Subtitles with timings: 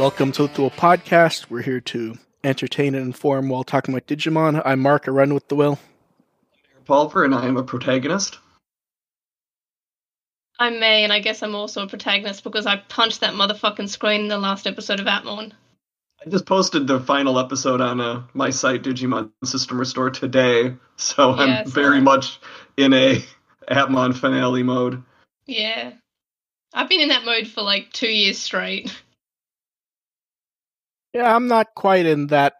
[0.00, 1.50] Welcome to the Dual Podcast.
[1.50, 4.62] We're here to entertain and inform while talking about Digimon.
[4.64, 5.78] I'm Mark, a run with the will.
[6.74, 8.38] I'm Pulver, and I am a protagonist.
[10.58, 14.22] I'm May, and I guess I'm also a protagonist because I punched that motherfucking screen
[14.22, 15.52] in the last episode of Appmon.
[16.24, 21.34] I just posted the final episode on uh, my site, Digimon System Restore, today, so
[21.36, 22.04] Yeah, I I'm saw very that.
[22.04, 22.40] much
[22.78, 23.22] in a
[23.70, 25.02] Appmon finale mode.
[25.44, 25.92] Yeah.
[26.72, 28.96] I've been in that mode for like two years straight.
[31.12, 32.54] Yeah, I'm not quite in that.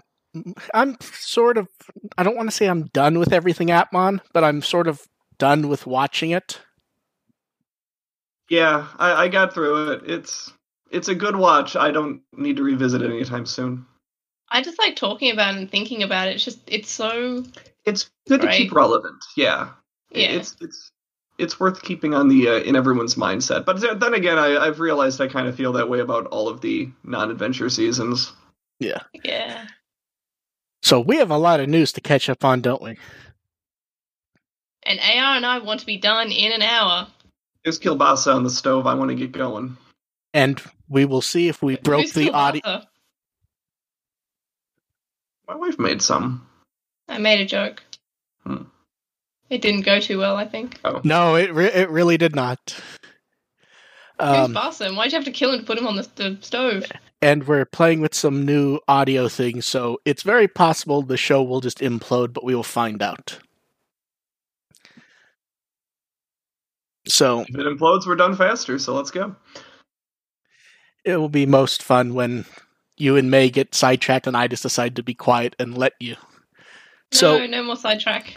[0.75, 1.69] I'm sort of.
[2.17, 5.01] I don't want to say I'm done with everything Appmon, but I'm sort of
[5.39, 6.61] done with watching it.
[8.49, 10.03] Yeah, I, I got through it.
[10.11, 10.53] It's
[10.91, 11.77] it's a good watch.
[11.77, 13.87] I don't need to revisit it anytime soon.
[14.51, 16.35] I just like talking about and thinking about it.
[16.35, 17.45] It's just, it's so.
[17.85, 19.25] It's good to keep relevant.
[19.37, 19.71] Yeah,
[20.11, 20.31] Yeah.
[20.31, 20.91] It's it's
[21.39, 23.65] it's worth keeping on the uh, in everyone's mindset.
[23.65, 26.61] But then again, I, I've realized I kind of feel that way about all of
[26.61, 28.33] the non-adventure seasons.
[28.81, 28.99] Yeah.
[29.23, 29.67] Yeah.
[30.83, 32.97] So we have a lot of news to catch up on, don't we?
[34.83, 37.07] And AR and I want to be done in an hour.
[37.63, 38.87] There's Kilbasa on the stove.
[38.87, 39.77] I want to get going.
[40.33, 42.83] And we will see if we broke Who's the audio.
[45.47, 46.47] My wife made some.
[47.09, 47.83] I made a joke.
[48.47, 48.63] Hmm.
[49.51, 50.79] It didn't go too well, I think.
[50.85, 52.59] Oh, No, it re- it really did not.
[54.19, 54.97] Who's Um, Basa?
[54.97, 56.85] Why'd you have to kill him to put him on the, the stove?
[57.23, 61.61] And we're playing with some new audio things, so it's very possible the show will
[61.61, 63.39] just implode, but we will find out.
[67.09, 68.79] So if it implodes, we're done faster.
[68.79, 69.35] So let's go.
[71.05, 72.45] it will be most fun when
[72.97, 76.17] you and May get sidetracked and I just decide to be quiet and let you.
[77.13, 78.37] So no, no more sidetrack.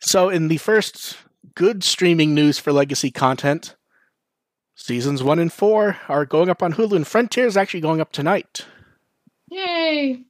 [0.00, 1.16] so in the first
[1.54, 3.74] good streaming news for legacy content,
[4.82, 8.12] seasons 1 and 4 are going up on Hulu and Frontier is actually going up
[8.12, 8.64] tonight.
[9.50, 10.22] Yay.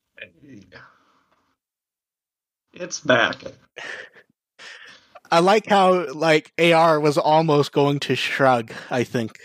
[2.73, 3.37] It's back.
[5.31, 8.73] I like how like AR was almost going to shrug.
[8.91, 9.39] I think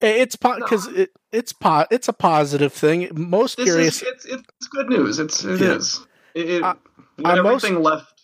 [0.00, 3.10] I- it's because it it's po- it's a positive thing.
[3.12, 5.18] Most This curious, is it's it's good news.
[5.18, 5.74] It's it Yeah.
[5.74, 6.00] is.
[6.34, 6.74] It, it, Uh,
[7.18, 8.17] with I'm most- everything left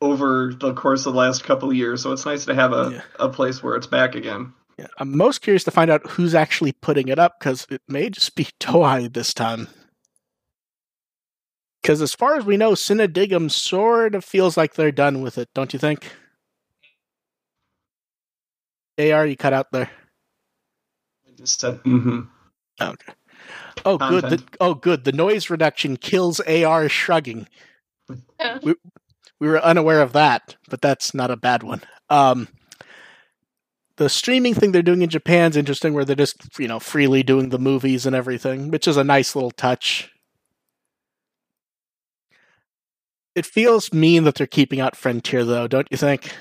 [0.00, 2.90] over the course of the last couple of years, so it's nice to have a,
[2.92, 3.02] Yeah.
[3.18, 4.52] a place where it's back again.
[4.78, 8.10] yeah, I'm most curious to find out who's actually putting it up because it may
[8.10, 9.68] just be Toei this time.
[11.82, 15.48] Because as far as we know, Cinedigm sort of feels like they're done with it,
[15.54, 16.10] don't you think?
[18.98, 19.90] AR, you cut out there.
[21.26, 22.20] I just said, mm-hmm.
[22.80, 23.12] Okay.
[23.84, 24.24] Oh, good.
[24.24, 25.04] The, oh, good.
[25.04, 27.46] The noise reduction kills AR shrugging.
[28.40, 28.58] Yeah.
[28.62, 28.74] We,
[29.40, 31.82] we were unaware of that, but that's not a bad one.
[32.08, 32.48] Um,
[33.96, 37.48] the streaming thing they're doing in Japan's interesting, where they're just you know freely doing
[37.48, 40.12] the movies and everything, which is a nice little touch.
[43.34, 46.34] It feels mean that they're keeping out Frontier, though, don't you think?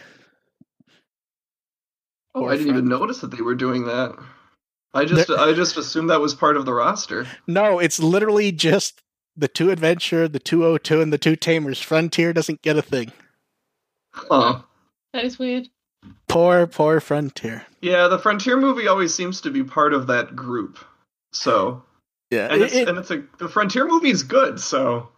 [2.34, 4.18] Oh, Or I didn't even notice that they were doing that.
[4.94, 7.28] I just I just assumed that was part of the roster.
[7.48, 9.02] No, it's literally just
[9.38, 11.80] the two adventure, the two O two, and the two tamers.
[11.82, 13.12] Frontier doesn't get a thing.
[14.12, 14.62] Huh.
[15.14, 15.68] That is weird.
[16.28, 17.66] Poor, poor Frontier.
[17.82, 20.78] Yeah, the Frontier movie always seems to be part of that group.
[21.32, 21.84] So
[22.32, 24.60] Yeah, and it's it, and it's a the Frontier movie is good.
[24.60, 25.10] So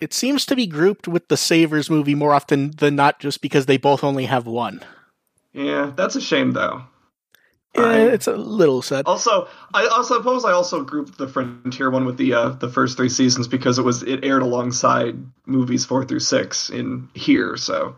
[0.00, 3.66] it seems to be grouped with the Savers movie more often than not, just because
[3.66, 4.82] they both only have one.
[5.52, 6.82] yeah, that's a shame though.
[7.74, 9.06] Yeah, I- it's a little sad.
[9.06, 12.96] Also, I also suppose I also grouped the Frontier one with the uh, the first
[12.96, 15.16] three seasons because it was it aired alongside
[15.46, 17.56] movies four through six in here.
[17.56, 17.96] So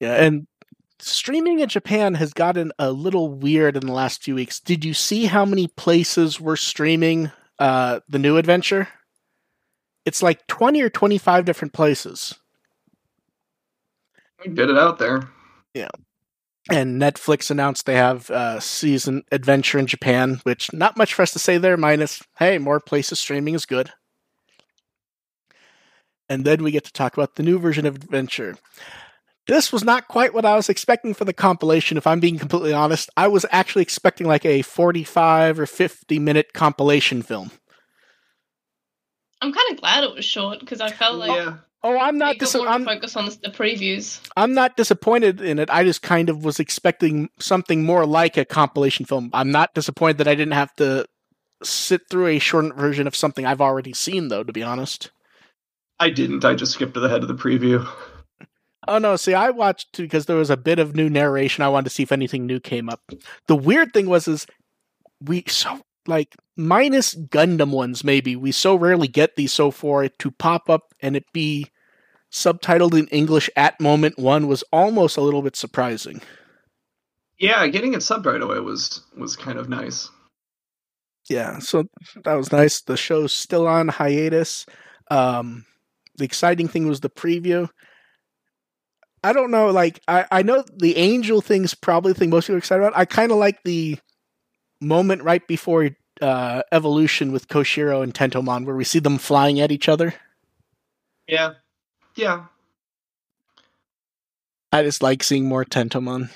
[0.00, 0.46] Yeah, and
[0.98, 4.58] streaming in Japan has gotten a little weird in the last few weeks.
[4.58, 7.30] Did you see how many places were streaming
[7.60, 8.88] uh, the new adventure?
[10.04, 12.34] It's like twenty or twenty-five different places.
[14.54, 15.28] get it out there.
[16.68, 21.32] And Netflix announced they have uh, season adventure in Japan, which not much for us
[21.32, 21.76] to say there.
[21.76, 23.90] Minus, hey, more places streaming is good.
[26.28, 28.56] And then we get to talk about the new version of adventure.
[29.46, 31.96] This was not quite what I was expecting for the compilation.
[31.96, 36.52] If I'm being completely honest, I was actually expecting like a 45 or 50 minute
[36.52, 37.50] compilation film.
[39.40, 42.34] I'm kind of glad it was short because I felt like yeah, Oh, I'm not
[42.34, 44.20] you got dis- I'm, focus on the, the previews.
[44.36, 45.70] I'm not disappointed in it.
[45.70, 49.30] I just kind of was expecting something more like a compilation film.
[49.32, 51.06] I'm not disappointed that I didn't have to
[51.62, 54.42] sit through a shortened version of something I've already seen, though.
[54.42, 55.10] To be honest.
[56.00, 56.44] I didn't.
[56.44, 57.88] I just skipped to the head of the preview.
[58.86, 59.16] Oh no!
[59.16, 61.62] See, I watched because there was a bit of new narration.
[61.62, 63.02] I wanted to see if anything new came up.
[63.46, 64.46] The weird thing was, is
[65.20, 70.30] we so like minus Gundam ones, maybe we so rarely get these so far to
[70.32, 71.70] pop up and it be
[72.30, 76.20] subtitled in English at moment one was almost a little bit surprising.
[77.38, 80.10] Yeah, getting it subbed right away was was kind of nice.
[81.30, 81.84] Yeah, so
[82.24, 82.80] that was nice.
[82.80, 84.66] The show's still on hiatus.
[85.10, 85.64] Um,
[86.16, 87.68] the exciting thing was the preview.
[89.22, 92.56] I don't know, like I, I know the angel thing's probably the thing most people
[92.56, 92.98] are excited about.
[92.98, 93.98] I kind of like the
[94.80, 95.90] moment right before
[96.22, 100.14] uh, evolution with Koshiro and Tentomon, where we see them flying at each other.
[101.26, 101.54] Yeah,
[102.14, 102.44] yeah.
[104.72, 106.30] I just like seeing more Tentomon.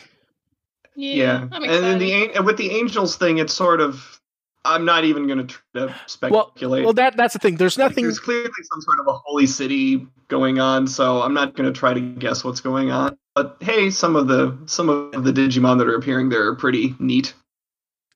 [0.94, 2.36] Yeah, Yeah, I'm and then the excited.
[2.38, 4.18] an- with the angels thing, it's sort of.
[4.64, 6.84] I'm not even going to try to speculate.
[6.84, 7.56] Well, that that's the thing.
[7.56, 8.04] There's Like, nothing.
[8.04, 11.76] There's clearly some sort of a holy city going on, so I'm not going to
[11.76, 13.18] try to guess what's going on.
[13.34, 16.94] But hey, some of the some of the Digimon that are appearing there are pretty
[17.00, 17.34] neat.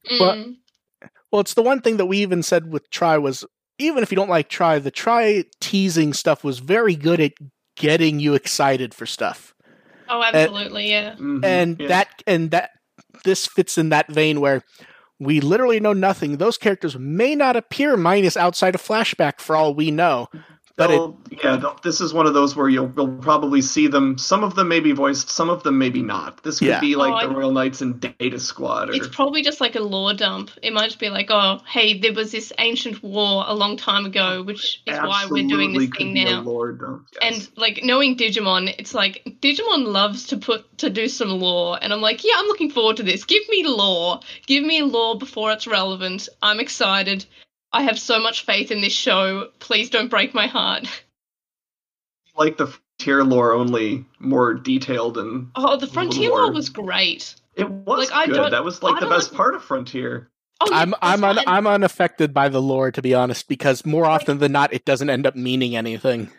[0.09, 0.45] Well, Mm.
[0.47, 0.55] Well,
[1.33, 3.45] it's the one thing that we even said with tri was
[3.79, 7.33] even if you don't like tri, the tri teasing stuff was very good at
[7.77, 9.55] getting you excited for stuff.
[10.09, 11.15] Oh, absolutely, yeah.
[11.17, 11.89] Mhm, and yeah.
[11.89, 12.71] that and that
[13.25, 14.63] this fits in that vein where
[15.19, 16.37] we literally know nothing.
[16.37, 20.29] Those characters may not appear minus outside a flashback for all we know.
[20.77, 21.11] But it-
[21.43, 24.17] yeah, this is one of those where you'll, you'll probably see them.
[24.19, 26.43] Some of them may be voiced, some of them maybe not.
[26.43, 26.81] This could Yeah.
[26.81, 29.75] be like Oh, the I- Royal Knights and Data Squad, or It's probably just like
[29.75, 30.51] a lore dump.
[30.63, 34.07] It might just be like, oh, hey, there was this ancient war a long time
[34.07, 36.41] ago, which is why we're doing this thing be a now.
[36.43, 37.35] lore dump, yes.
[37.49, 41.93] And like knowing Digimon, it's like Digimon loves to put to do some lore, and
[41.93, 43.25] I'm like, yeah, I'm looking forward to this.
[43.25, 44.21] Give me lore.
[44.47, 46.29] Give me lore before it's relevant.
[46.43, 47.25] I'm excited.
[47.73, 49.49] I have so much faith in this show.
[49.59, 50.87] Please don't break my heart.
[52.37, 52.67] like the
[52.99, 57.35] Frontier lore, only more detailed and Oh, the Frontier lore was great.
[57.55, 58.35] it was Like, I good.
[58.35, 60.31] don't- That was I like the best like- part of Frontier.
[60.59, 61.39] Oh, yeah, I'm I'm un.
[61.47, 65.11] I'm unaffected by the lore to be honest, because more often than not, it doesn't
[65.11, 66.31] end up meaning anything.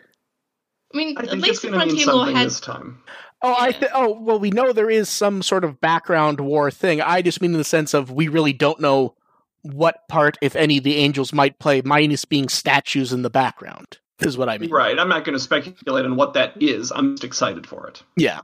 [0.92, 3.00] I mean, I at think it's least the going mean Frontier lore had this time.
[3.44, 3.72] Oh, I Yeah.
[3.78, 7.00] th- oh well, we know there is some sort of background war thing.
[7.00, 9.14] I just mean in the sense of we really don't know
[9.62, 13.98] what part, if any, the angels might play, minus being statues in the background.
[14.20, 14.70] Is what I mean.
[14.70, 14.98] Right.
[14.98, 16.90] I'm not going to speculate on what that is.
[16.90, 18.02] I'm just excited for it.
[18.16, 18.40] Yeah.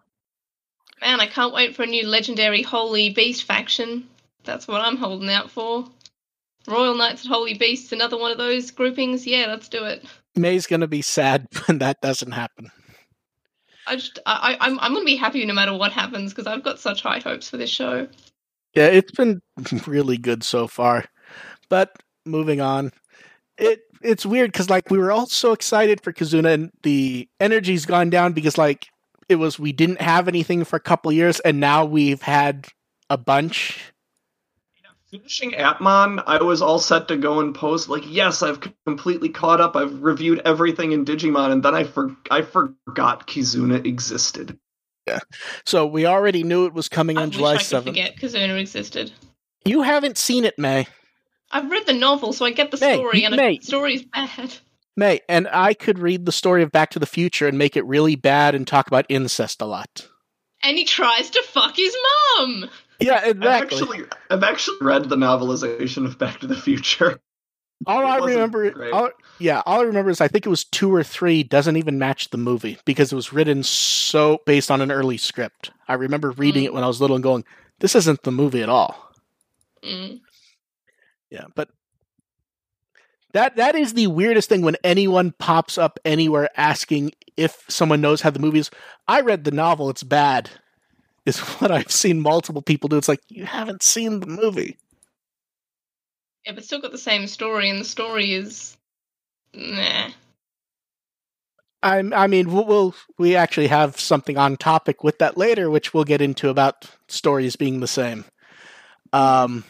[1.01, 4.09] Man, I can't wait for a new legendary Holy Beast faction.
[4.45, 5.85] That's what I'm holding out for.
[6.69, 9.27] Royal Knights and Holy Beasts, another one of those groupings.
[9.27, 10.05] Yeah, let's do it.
[10.37, 12.71] May's gonna be sad when that doesn't happen.
[13.87, 16.63] I just, I, I- I'm, I'm gonna be happy no matter what happens because I've
[16.63, 18.07] got such high hopes for this show.
[18.75, 19.41] Yeah, it's been
[19.87, 21.05] really good so far.
[21.69, 22.93] But moving on,
[23.59, 27.87] it it's weird because like we were all so excited for Kizuna, and the energy's
[27.87, 28.87] gone down because like
[29.29, 32.69] it was we didn't have anything for a couple years, and now we've had
[33.11, 33.93] a bunch.
[35.11, 39.61] Finishing Appmon, I was all set to go and post like, yes, I've completely caught
[39.61, 39.77] up.
[39.77, 44.59] I've reviewed everything in Digimon, and then I for- I forgot Kizuna existed.
[45.65, 47.97] So we already knew it was coming I on wish July I could seventh.
[47.97, 49.13] forget Kizuna existed.
[49.65, 50.87] You haven't seen it, May.
[51.51, 53.59] I've read the novel, so I get the May, story, and May.
[53.59, 54.55] the story's bad.
[54.97, 57.85] May, and I could read the story of Back to the Future and make it
[57.85, 60.09] really bad and talk about incest a lot.
[60.63, 61.95] And he tries to fuck his
[62.39, 62.71] mom.
[63.01, 63.79] Yeah, I've exactly.
[63.79, 67.21] actually I've actually read the novelization of Back to the Future.
[67.87, 70.95] All it I remember, all, yeah, all I remember is I think it was two
[70.95, 71.43] or three.
[71.43, 75.71] Doesn't even match the movie because it was written so based on an early script.
[75.89, 76.67] I remember reading Mm.
[76.67, 77.45] it when I was little and going,
[77.81, 79.13] "This isn't the movie at all."
[79.83, 80.21] Mm.
[81.31, 81.69] Yeah, but
[83.33, 88.21] that that is the weirdest thing when anyone pops up anywhere asking if someone knows
[88.21, 88.71] how the movie is.
[89.09, 90.51] I read the novel; it's bad.
[91.27, 92.97] Is what I've seen multiple people do.
[92.97, 94.79] It's like you haven't seen the movie.
[96.45, 98.77] Yeah, but still got the same story, and the story is,
[99.55, 100.11] nah.
[101.83, 105.95] I I mean, we'll, we'll we actually have something on topic with that later, which
[105.95, 108.25] we'll get into about stories being the same.
[109.13, 109.65] Um,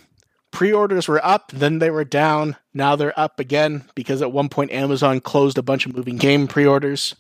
[0.53, 2.57] pre-orders were up, then they were down.
[2.73, 6.47] Now they're up again because at one point Amazon closed a bunch of moving game
[6.47, 7.15] pre-orders.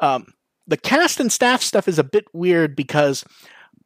[0.00, 0.32] Um,
[0.66, 3.24] the cast and staff stuff is a bit weird because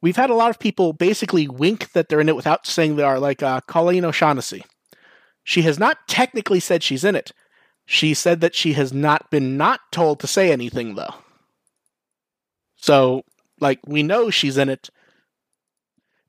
[0.01, 3.03] we've had a lot of people basically wink that they're in it without saying they
[3.03, 4.63] are, like uh, Colleen O'Shaughnessy.
[5.47, 7.31] She has not technically said she's in it.
[7.85, 11.13] She said that she has not been not told to say anything though.
[12.75, 13.23] So,
[13.61, 14.89] like, we know she's in it.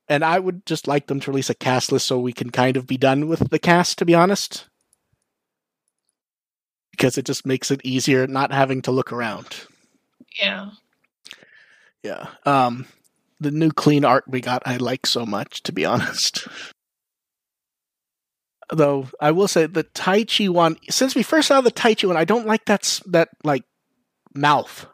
[0.07, 2.77] And I would just like them to release a cast list so we can kind
[2.77, 4.69] of be done with the cast, to be honest.
[6.91, 9.65] Because it just makes it easier not having to look around.
[10.41, 10.69] Yeah.
[12.03, 12.27] Yeah.
[12.45, 12.85] Um
[13.41, 16.47] the new clean art we got I like so much, to be honest.
[18.71, 20.77] Though I will say the Taichi one.
[20.89, 23.63] Since we first saw the Taichi one, I don't like that that like
[24.35, 24.85] mouth.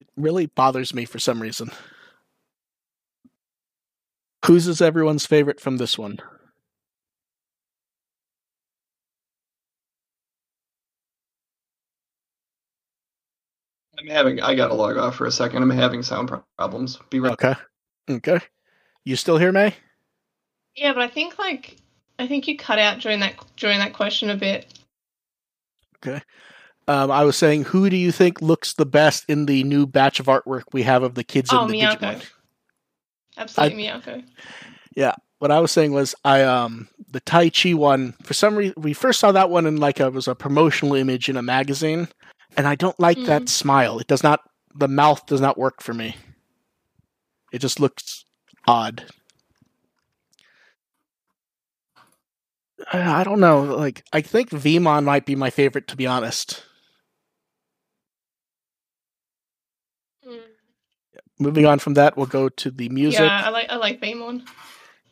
[0.00, 1.70] It really bothers me for some reason.
[4.46, 6.18] Whose is everyone's favorite from this one?
[13.98, 14.40] I'm having.
[14.40, 15.62] I gotta log off for a second.
[15.62, 16.98] I'm having sound problems.
[17.10, 17.32] Be right.
[17.32, 17.54] Okay,
[18.10, 18.40] okay.
[19.04, 19.74] You still here, May?
[20.76, 21.76] Yeah, but I think like
[22.18, 24.66] I think you cut out during that during that question a bit.
[26.04, 26.20] Okay.
[26.86, 30.20] Um, I was saying, who do you think looks the best in the new batch
[30.20, 31.98] of artwork we have of the kids Oh, in the Miyako.
[31.98, 32.30] Digimon?
[33.38, 34.22] Absolutely, Miyako.
[34.94, 38.92] Yeah, what I was saying was I um the Taichi one for some reason we
[38.92, 42.08] first saw that one in like a was a promotional image in a magazine
[42.56, 43.48] and I don't like that Mhm.
[43.48, 43.98] smile.
[43.98, 44.40] It does not
[44.74, 46.16] the mouth does not work for me.
[47.52, 48.24] It just looks
[48.68, 49.04] odd.
[52.92, 53.62] I don't know.
[53.62, 56.62] Like I think Vmon might be my favorite to be honest.
[60.26, 60.40] Mm.
[61.38, 63.20] Moving on from that, we'll go to the music.
[63.20, 64.44] Yeah, I like I like V-mon.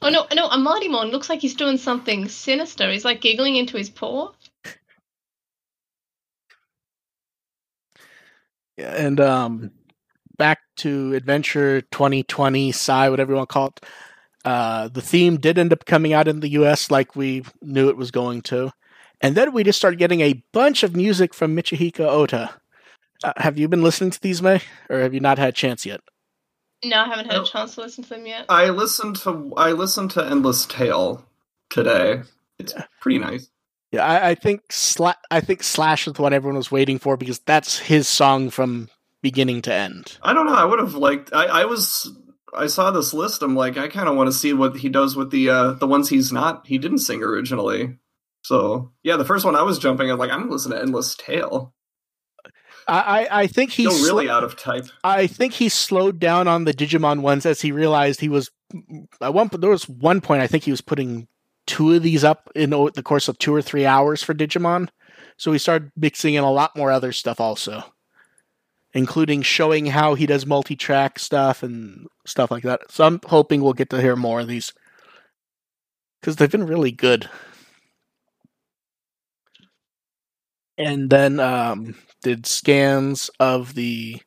[0.02, 2.91] Oh no, no, Armadimon looks like he's doing something sinister.
[2.91, 4.33] He's like giggling into his paw.
[8.76, 9.71] Yeah, and um,
[10.38, 13.81] back to Adventure 2020, Sci, whatever you want to call it.
[14.45, 17.97] Uh, the theme did end up coming out in the US like we knew it
[17.97, 18.73] was going to.
[19.21, 22.51] And then we just started getting a bunch of music from Michihiko Ota.
[23.23, 24.61] Uh, have you been listening to these, May?
[24.91, 26.01] Or have you not had a chance yet?
[26.85, 27.43] No, I haven't had Oh.
[27.43, 28.47] a chance to listen to them yet.
[28.49, 29.53] I listened to.
[29.57, 31.25] I listened to Endless Tale
[31.71, 32.23] today.
[32.59, 33.49] It's pretty nice.
[33.93, 37.39] Yeah, I, I think Sla- I think Slash is what everyone was waiting for because
[37.41, 38.89] that's his song from
[39.23, 40.19] beginning to end.
[40.23, 40.55] I don't know.
[40.55, 41.33] I would have liked.
[41.33, 42.11] I, I was.
[42.55, 43.43] I saw this list.
[43.43, 45.87] I'm like, I kind of want to see what he does with the uh the
[45.87, 46.67] ones he's not.
[46.67, 47.99] He didn't sing originally.
[48.43, 50.11] So yeah, the first one I was jumping.
[50.11, 51.75] I'm like, I'm listening to Endless Tale.
[52.89, 54.87] I, I, think he's Still really sl- out of type.
[55.05, 58.51] I think he slowed down on the Digimon ones as he realized he was
[59.21, 59.51] at one.
[59.53, 61.29] There was one point I think he was putting
[61.67, 64.89] two of these up in the course of two or three hours for Digimon,
[65.37, 67.85] so he started mixing in a lot more other stuff also,
[68.95, 72.81] including showing how he does multi-track stuff and stuff like that.
[72.91, 74.73] So I'm hoping we'll get to hear more of these
[76.21, 77.29] because they've been really good.
[80.79, 84.21] And then um, did scans of the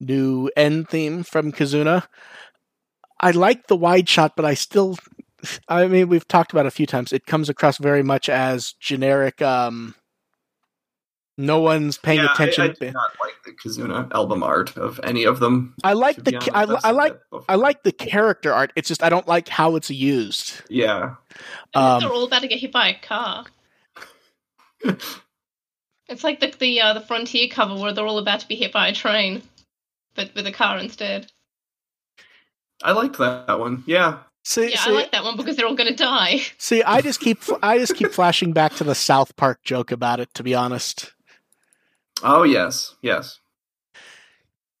[0.00, 2.06] new end theme from Kizuna.
[3.20, 4.96] I like the wide shot, but I still,
[5.68, 7.12] I mean, we've talked about it a few times.
[7.12, 9.40] It comes across very much as generic.
[9.40, 9.94] Um,
[11.36, 12.64] no one's paying Yeah, I- attention.
[12.64, 15.74] I, do not like the Kizuna album art of any of them.
[15.82, 16.50] I, like the honest.
[16.54, 17.16] I, I've I said like.
[17.48, 18.72] I like the character art.
[18.76, 20.62] It's just I don't like how it's used.
[20.70, 21.16] Yeah.
[21.74, 23.44] Um, They're all about to get hit by a car.
[26.06, 28.72] It's like the the uh, the Frontier cover where they're all about to be hit
[28.72, 29.42] by a train,
[30.14, 31.32] but with a car instead.
[32.82, 33.82] I liked that, that one.
[33.86, 34.18] Yeah.
[34.44, 36.40] see, Yeah, see, I like that one because they're all going to die.
[36.58, 40.20] see, I just keep I just keep flashing back to the South Park joke about
[40.20, 40.28] it.
[40.34, 41.14] To be honest,
[42.22, 43.38] Oh yes, yes.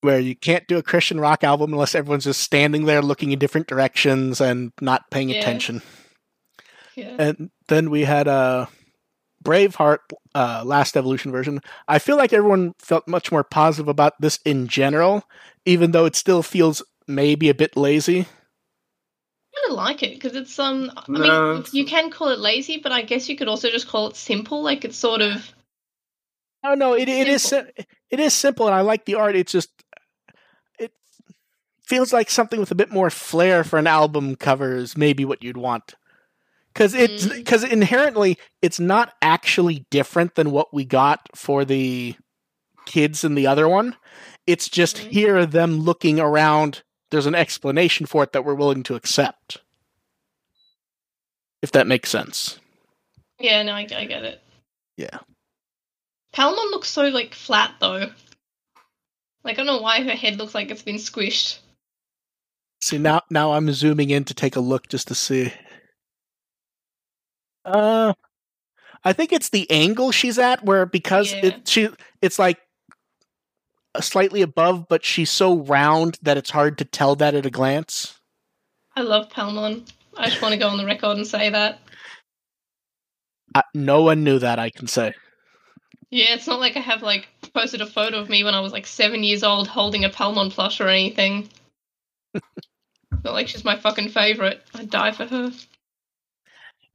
[0.00, 3.38] where you can't do a Christian rock album unless everyone's just standing there looking in
[3.38, 5.38] different directions and not paying Yeah.
[5.38, 5.80] attention.
[6.94, 7.16] Yeah.
[7.18, 8.68] And then we had a
[9.42, 9.98] Braveheart
[10.34, 11.60] uh, Last Evolution version.
[11.88, 15.24] I feel like everyone felt much more positive about this in general,
[15.64, 18.20] even though it still feels maybe a bit lazy.
[18.20, 20.92] I kind of like it because it's um.
[20.96, 23.70] I No, mean, it's- you can call it lazy, but I guess you could also
[23.70, 24.62] just call it simple.
[24.62, 25.50] Like it's sort of
[26.64, 29.36] Oh no, it it is it is simple, and I like the art.
[29.36, 29.70] It's just
[30.78, 30.92] it
[31.86, 35.42] feels like something with a bit more flair for an album cover is maybe what
[35.42, 35.94] you'd want.
[36.72, 42.16] Because it's because inherently it's not actually different than what we got for the
[42.86, 43.96] kids in the other one.
[44.46, 45.10] It's just Mhm.
[45.10, 46.82] here them looking around.
[47.10, 49.58] There's an explanation for it that we're willing to accept.
[51.62, 52.58] If that makes sense.
[53.38, 53.62] yeah.
[53.62, 54.42] No, I, I get it.
[54.96, 55.18] Yeah.
[56.34, 58.10] Palmon looks so like flat though.
[59.44, 61.58] Like I don't know why her head looks like it's been squished.
[62.80, 65.52] See now now I'm zooming in to take a look just to see.
[67.64, 68.14] Uh
[69.04, 71.46] I think it's the angle she's at where because Yeah.
[71.46, 71.88] it she
[72.20, 72.58] it's like
[74.00, 78.18] slightly above but she's so round that it's hard to tell that at a glance.
[78.96, 79.88] I love Palmon.
[80.16, 81.80] I just want to go on the record and say that.
[83.54, 85.12] Uh, no one knew that I can say.
[86.10, 88.72] Yeah, it's not like I have like posted a photo of me when I was
[88.72, 91.48] like seven years old holding a Palmon plush or anything.
[93.24, 94.60] Not like she's my fucking favorite.
[94.74, 95.52] I'd die for her.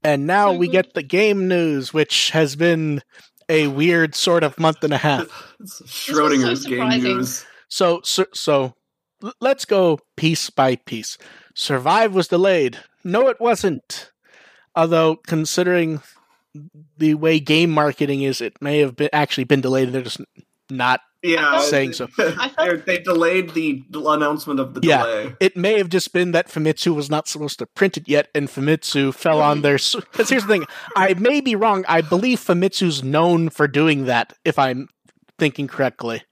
[0.03, 0.71] And now So we good.
[0.73, 3.01] get the game news, which has been
[3.49, 5.55] a weird sort of month and a half.
[5.59, 7.45] It's so Schrodinger's game news.
[7.67, 8.75] So, so, so
[9.41, 11.17] let's go piece by piece.
[11.55, 12.77] Survive was delayed.
[13.03, 14.11] No, it wasn't.
[14.75, 16.01] Although, considering
[16.97, 19.85] the way game marketing is, it may have been actually been delayed.
[19.87, 20.21] and They're just
[20.69, 21.01] not.
[21.21, 22.07] Yeah, Saying so.
[22.17, 25.03] They're- they delayed the announcement of the Yeah.
[25.03, 25.35] delay.
[25.41, 28.47] It may have just been that Famitsu was not supposed to print it yet, and
[28.47, 29.63] Famitsu fell on mm-hmm.
[29.63, 30.01] their.
[30.11, 30.65] Because here's the thing:
[30.95, 31.83] I may be wrong.
[31.89, 34.87] I believe Famitsu's known for doing that, if I'm
[35.37, 36.23] thinking correctly.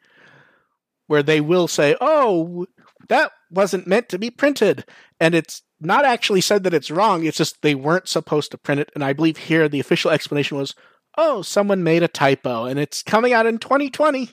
[1.08, 2.66] Where they will say, "Oh,
[3.10, 4.86] that wasn't meant to be printed,"
[5.20, 7.26] and it's not actually said that it's wrong.
[7.26, 8.92] It's just they weren't supposed to print it.
[8.96, 10.76] And I believe here the official explanation was,
[11.18, 14.32] "Oh, someone made a typo, and it's coming out in 2020."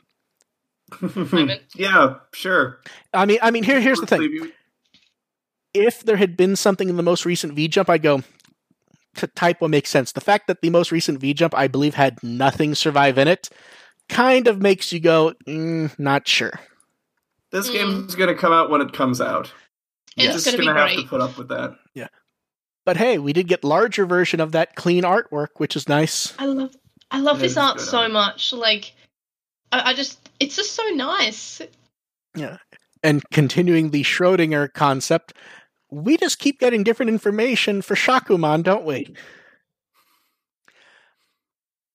[1.74, 2.80] Yeah, sure.
[3.12, 4.52] I mean, I mean, here, here's the thing.
[5.72, 8.22] If there had been something in the most recent V jump, I'd go.
[9.16, 10.12] T- typo makes sense.
[10.12, 13.48] The fact that the most recent V jump, I believe, had nothing survive in it,
[14.08, 16.60] kind of makes you go, mm, not sure.
[17.54, 17.72] This Mm.
[17.72, 19.52] game's going to come out when it comes out.
[20.16, 21.76] And You're it's just gonna gonna have to put up with that.
[21.94, 22.08] Yeah.
[22.84, 26.34] But hey, we did get larger version of that clean artwork, which is nice.
[26.38, 26.74] I love
[27.10, 28.12] I love It this art so art.
[28.12, 28.52] much.
[28.52, 28.92] Like
[29.72, 31.62] I, I just it's just so nice.
[32.36, 32.58] Yeah.
[33.02, 35.32] And continuing the Schrodinger concept,
[35.90, 39.14] we just keep getting different information for Shakuman, don't we?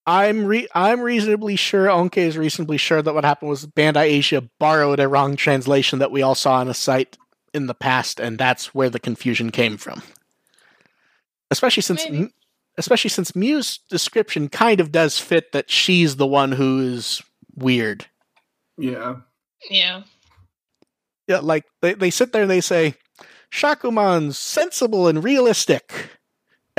[0.10, 4.42] I'm re- I'm reasonably sure, Onke is reasonably sure that what happened was Bandai Asia
[4.58, 7.16] borrowed a wrong translation that we all saw on a site
[7.54, 10.02] in the past, and that's where the confusion came from.
[11.52, 12.34] Especially since, Maybe.
[12.80, 17.22] especially since Mew's description kind of does fit that she's the one who is
[17.56, 18.08] weird.
[18.80, 19.18] Yeah.
[19.70, 20.02] Yeah.
[21.28, 22.96] Yeah, like they, they sit there and they say,
[23.52, 26.19] Shakuman's sensible and realistic.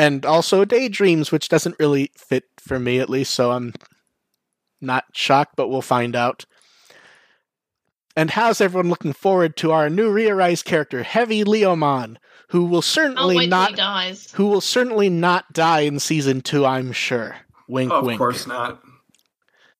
[0.00, 3.74] And also daydreams, which doesn't really fit for me at least, so I'm
[4.80, 6.46] not shocked, but we'll find out.
[8.16, 12.16] And how's everyone looking forward to our new Rearise character, Heavy Leomon,
[12.48, 14.32] who will certainly wait not dies.
[14.32, 17.36] who will certainly not die in season two, I'm sure.
[17.68, 18.16] Wink Oh, of wink.
[18.18, 18.80] course not.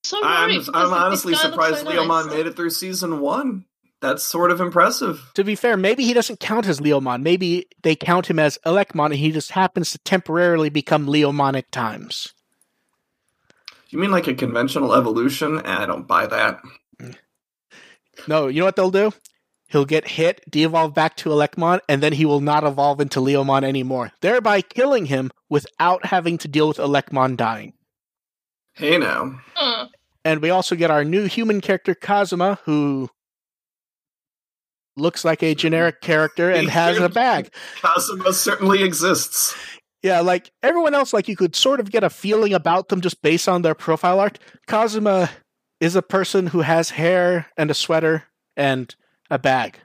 [0.05, 2.35] So I'm, I'm honestly surprised so Leomon nice.
[2.35, 3.65] made it through season one.
[4.01, 5.31] That's sort of impressive.
[5.35, 7.23] To be fair, maybe he doesn't count as Leomon.
[7.23, 11.71] Maybe they count him as Elecmon and he just happens to temporarily become Leomon at
[11.71, 12.33] times.
[13.91, 15.59] You mean like a conventional evolution?
[15.59, 16.63] Eh, I don't buy that.
[18.27, 19.13] No, you know what they'll do?
[19.69, 23.63] He'll get hit, de-evolve back to Elecmon, and then he will not evolve into Leomon
[23.63, 27.75] anymore, thereby killing him without having to deal with Elecmon dying.
[28.73, 29.41] Hey now.
[29.55, 29.89] Huh.
[30.25, 33.11] And we also get our new human character Kazuma, who
[34.97, 37.53] looks like a generic character and has a bag.
[37.83, 39.55] Kazuma certainly exists.
[40.03, 43.21] Yeah, like everyone else, like you could sort of get a feeling about them just
[43.23, 44.39] based on their profile art.
[44.67, 45.31] Kazuma
[45.79, 48.25] is a person who has hair and a sweater
[48.57, 48.95] and
[49.31, 49.79] a bag.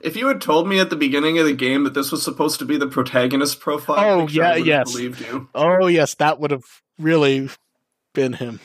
[0.00, 2.58] If you had told me at the beginning of the game that this was supposed
[2.60, 4.92] to be the protagonist profile, Oh, yeah, I would have yes.
[4.92, 5.48] believed you.
[5.54, 6.64] Oh yes, that would have
[6.98, 7.48] really
[8.14, 8.56] been him.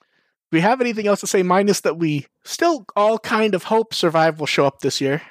[0.00, 3.92] Do we have anything else to say minus that we still all kind of hope
[3.94, 5.22] Survive will show up this year?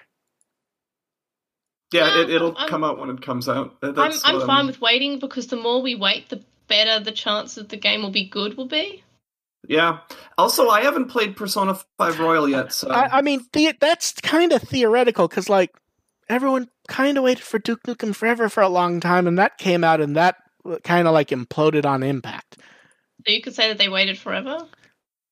[1.92, 3.80] Yeah, No, it, it'll I'm- come out when it comes out.
[3.82, 7.04] That- I'm That's I'm what fine with waiting because the more we wait, the better
[7.04, 9.04] the chance that the game will be good will be.
[9.68, 10.00] Yeah.
[10.38, 14.52] Also, I haven't played Persona Five Royal yet, so I, I mean, the, that's kind
[14.52, 15.72] of theoretical because, like,
[16.30, 19.84] everyone kind of waited for Duke Nukem Forever for a long time, and that came
[19.84, 22.58] out, and that uh, kind of like imploded on impact.
[23.26, 24.60] So you could say that they waited forever.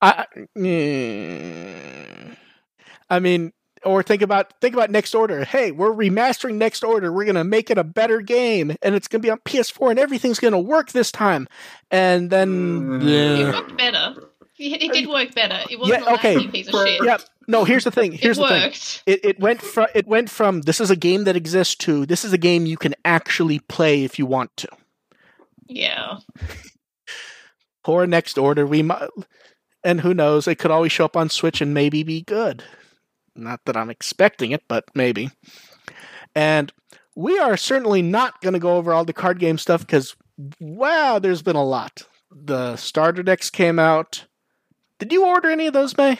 [0.03, 0.25] I,
[0.57, 2.35] mm,
[3.09, 5.43] I mean, or think about think about Next Order.
[5.45, 7.11] Hey, we're remastering Next Order.
[7.11, 10.39] We're gonna make it a better game, and it's gonna be on PS4, and everything's
[10.39, 11.47] gonna work this time.
[11.91, 12.49] And then,
[13.01, 13.39] Mm.
[13.39, 14.15] It worked better.
[14.59, 15.59] It, it did work better.
[15.69, 16.35] It wasn't Yeah, okay.
[16.35, 17.03] laggy piece of shit.
[17.03, 17.17] yeah.
[17.47, 18.11] No, here's the thing.
[18.13, 18.61] Here's it the thing.
[18.63, 19.03] worked.
[19.05, 22.23] It it went from it went from this is a game that exists to this
[22.23, 24.67] is a game you can actually play if you want to.
[25.67, 26.19] Yeah.
[27.83, 28.65] Poor Next Order.
[28.65, 29.09] We might,
[29.83, 30.47] and who knows?
[30.47, 32.63] It could always show up on Switch and maybe be good.
[33.35, 35.29] Not that I'm expecting it, but maybe.
[36.35, 36.71] And
[37.15, 40.15] we are certainly not going to go over all the card game stuff because
[40.59, 42.03] wow, there's been a lot.
[42.31, 44.25] The starter decks came out.
[44.99, 46.17] Did you order any of those, May?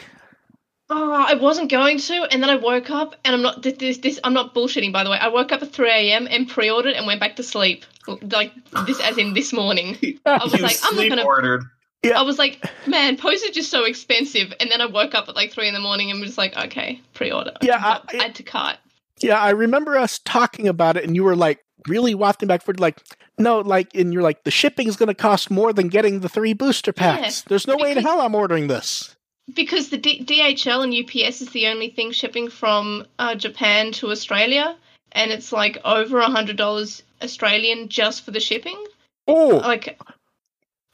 [0.90, 3.98] Oh, I wasn't going to, and then I woke up, and I'm not this, this
[3.98, 5.18] this I'm not bullshitting by the way.
[5.18, 6.28] I woke up at 3 a.m.
[6.30, 7.86] and pre-ordered and went back to sleep,
[8.30, 8.52] like
[8.86, 9.96] this as in this morning.
[10.26, 11.64] I was you like, I'm not gonna- ordered.
[12.04, 12.20] Yeah.
[12.20, 15.34] I was like, man, postage is just so expensive, and then I woke up at
[15.34, 17.52] like three in the morning and was like, okay, pre-order.
[17.62, 18.76] Yeah, I- add to cart.
[19.20, 22.80] Yeah, I remember us talking about it, and you were like really wafting back forward,
[22.80, 23.00] like,
[23.38, 26.28] no, like, and you're like, the shipping is going to cost more than getting the
[26.28, 27.42] three booster packs.
[27.42, 29.14] There's no way in hell I'm ordering this.
[29.54, 34.10] because the D- DHL and UPS is the only thing shipping from uh, Japan to
[34.10, 34.76] Australia,
[35.12, 38.82] and it's like over a hundred dollars Australian just for the shipping.
[39.28, 39.98] Oh, Like,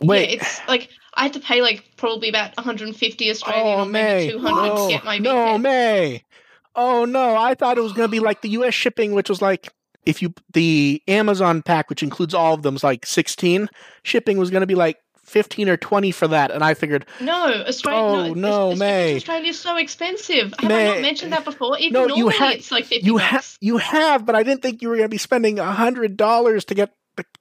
[0.00, 0.28] wait.
[0.28, 4.32] yeah, it's like I had to pay like probably about 150 Australian oh, or maybe
[4.32, 5.62] 200 no, to get my oh, no, VPN.
[5.62, 6.24] May.
[6.76, 7.36] Oh, no.
[7.36, 8.74] I thought it was going to be like the U.S.
[8.74, 9.72] shipping, which was like,
[10.06, 13.68] if you, the Amazon pack, which includes all of them, is like 16.
[14.02, 16.50] Shipping was going to be like 15 or 20 for that.
[16.50, 18.30] And I figured, No, oh, Australia.
[18.30, 19.16] Oh, no, no, May.
[19.16, 20.54] Australia's so expensive.
[20.58, 21.76] Have I not mentioned that before?
[21.78, 23.58] Even No, normally ha- it's like 50 you have, bucks.
[23.60, 26.74] you have, but I didn't think you were going to be spending a $100 to
[26.74, 26.94] get,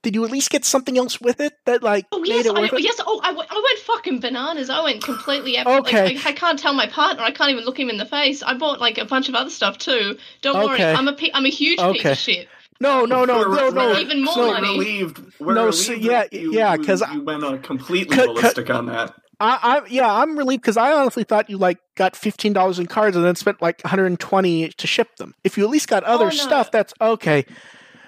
[0.03, 2.55] did you at least get something else with it that like Oh made yes, it
[2.55, 2.81] I, worth it?
[2.81, 2.99] yes.
[3.05, 4.69] Oh, I, went- fucking bananas.
[4.69, 5.57] I went completely.
[5.57, 6.15] ep- Okay.
[6.15, 7.23] Like, I, I can't tell my partner.
[7.23, 8.43] I can't even look him in the face.
[8.43, 10.17] I bought like a bunch of other stuff too.
[10.41, 10.75] Don't worry.
[10.75, 10.93] Okay.
[10.93, 12.47] I'm a pe- I'm a huge piece of shit.
[12.81, 13.97] No, no, no, We're- no, no.
[13.99, 14.77] Even more we're money.
[14.79, 15.21] relieved.
[15.39, 18.69] We're No, relieved so- yeah, you, yeah, 'cause you went on completely Cut- cut- ballistic
[18.69, 19.13] on that.
[19.41, 22.85] I, I yeah, I'm relieved because I honestly thought you like got fifteen dollars in
[22.87, 25.33] cards and then spent like 120 to ship them.
[25.43, 26.35] If you at least got other Oh, no.
[26.35, 27.45] stuff, that's okay.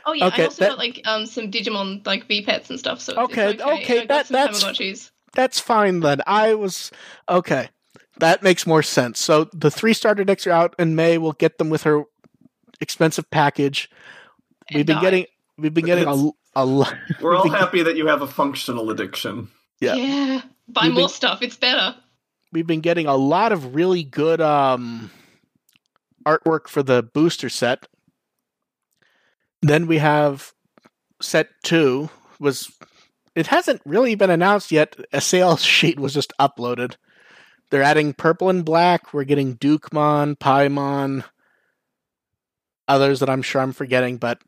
[0.05, 2.79] Oh yeah, Okay, I also that- got like um some Digimon like V pets and
[2.79, 3.01] stuff.
[3.01, 3.83] So Okay, it's okay.
[3.83, 5.11] okay, I got that- some that's- Tamagotchis.
[5.33, 6.21] That's fine then.
[6.27, 6.91] I was
[7.29, 7.69] okay.
[8.19, 9.19] That makes more sense.
[9.19, 11.17] So the three starter decks are out in May.
[11.17, 12.03] We'll get them with her
[12.81, 13.89] expensive package.
[14.69, 15.01] and we've been die.
[15.01, 15.25] getting
[15.57, 16.93] we've been getting a a lot.
[17.21, 19.47] We're all happy that you have a functional addiction.
[19.79, 19.95] yeah.
[19.95, 20.41] yeah.
[20.67, 21.41] Buy We've more been- stuff.
[21.41, 21.95] It's better.
[22.51, 25.09] We've been getting a lot of really good um
[26.25, 27.87] artwork for the booster set.
[29.61, 30.53] Then we have
[31.21, 32.71] set two was
[33.35, 34.95] it hasn't really been announced yet.
[35.13, 36.95] A sales sheet was just uploaded.
[37.69, 39.13] They're adding purple and black.
[39.13, 41.23] We're getting Dukemon, Paimon,
[42.87, 44.41] others that I'm sure I'm forgetting, but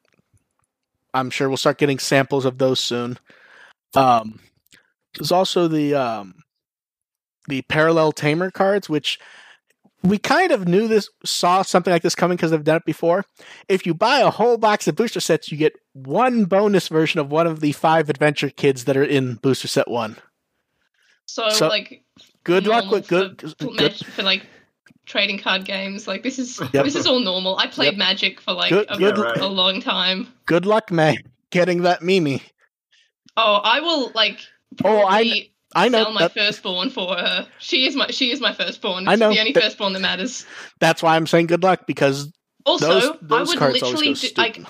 [1.13, 3.17] I'm sure we'll start getting samples of those soon.
[3.95, 4.39] Um,
[5.15, 6.43] there's also the um,
[7.47, 9.19] the parallel tamer cards, which
[10.03, 13.23] we kind of knew this, saw something like this coming because they've done it before.
[13.69, 17.31] If you buy a whole box of booster sets, you get one bonus version of
[17.31, 20.17] one of the five adventure kids that are in booster set one.
[21.25, 22.03] So, So, like
[22.43, 23.39] Good luck with good.
[23.57, 24.45] for, good for like
[25.05, 26.05] trading card games.
[26.07, 26.83] Like this is Yep.
[26.83, 27.57] this is all normal.
[27.57, 27.97] I played Yep.
[27.97, 29.37] Magic for like Good- a, good- Yeah, right.
[29.37, 30.27] a long time.
[30.45, 31.17] good luck, May,
[31.49, 32.41] getting that Mimi.
[33.37, 34.39] Oh, I will like
[34.83, 37.47] Oh, I probably I know sell my that, firstborn for her.
[37.59, 39.07] She is my she is my firstborn.
[39.07, 40.45] I know, the only that- firstborn that matters.
[40.79, 42.31] that's why I'm saying good luck because
[42.65, 44.61] Also, those those I would cards literally do, like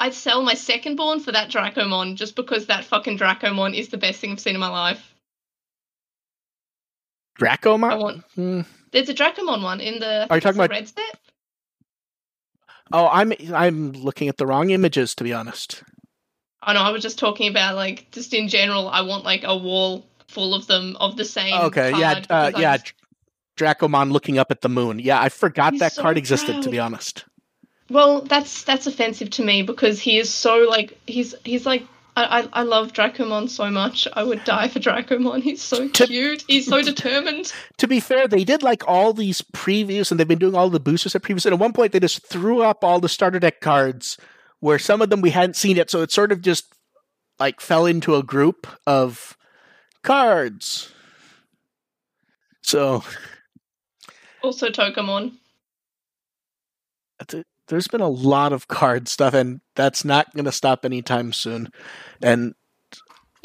[0.00, 4.20] I'd sell my secondborn for that Dracomon just because that fucking Dracomon is the best
[4.20, 5.14] thing I've seen in my life.
[7.40, 7.98] I Dracomon.
[8.00, 8.60] want Hmm.
[8.92, 11.18] there's a Dracomon one in the Are you talking about- red set?
[12.92, 15.82] Oh, I'm I'm looking at the wrong images to be honest.
[16.62, 18.88] Oh know I was just talking about like just in general.
[18.88, 21.54] I want like a wall full of them of the same.
[21.54, 22.76] Okay, yeah, uh, yeah.
[22.78, 22.94] just-
[23.56, 25.00] Dracomon looking up at the moon.
[25.00, 26.62] Yeah, I forgot He's that so card existed.
[26.62, 27.24] To be honest.
[27.90, 31.84] Well, that's that's offensive to me because he is so like he's he's like
[32.16, 34.06] I I, I love Dracomon so much.
[34.12, 35.42] I would die for Dracomon.
[35.42, 36.44] He's so To- cute.
[36.46, 37.52] He's so determined.
[37.78, 40.78] to be fair, they did like all these previews and they've been doing all the
[40.80, 41.46] boosters at previews.
[41.46, 44.18] And at one point, they just threw up all the starter deck cards
[44.60, 45.90] where some of them we hadn't seen yet.
[45.90, 46.72] So it sort of just
[47.38, 49.36] like fell into a group of
[50.02, 50.92] cards.
[52.62, 53.02] So
[57.18, 57.46] Also, it.
[57.66, 61.68] there's been a lot of card stuff, and that's not going to stop anytime soon.
[62.22, 62.54] And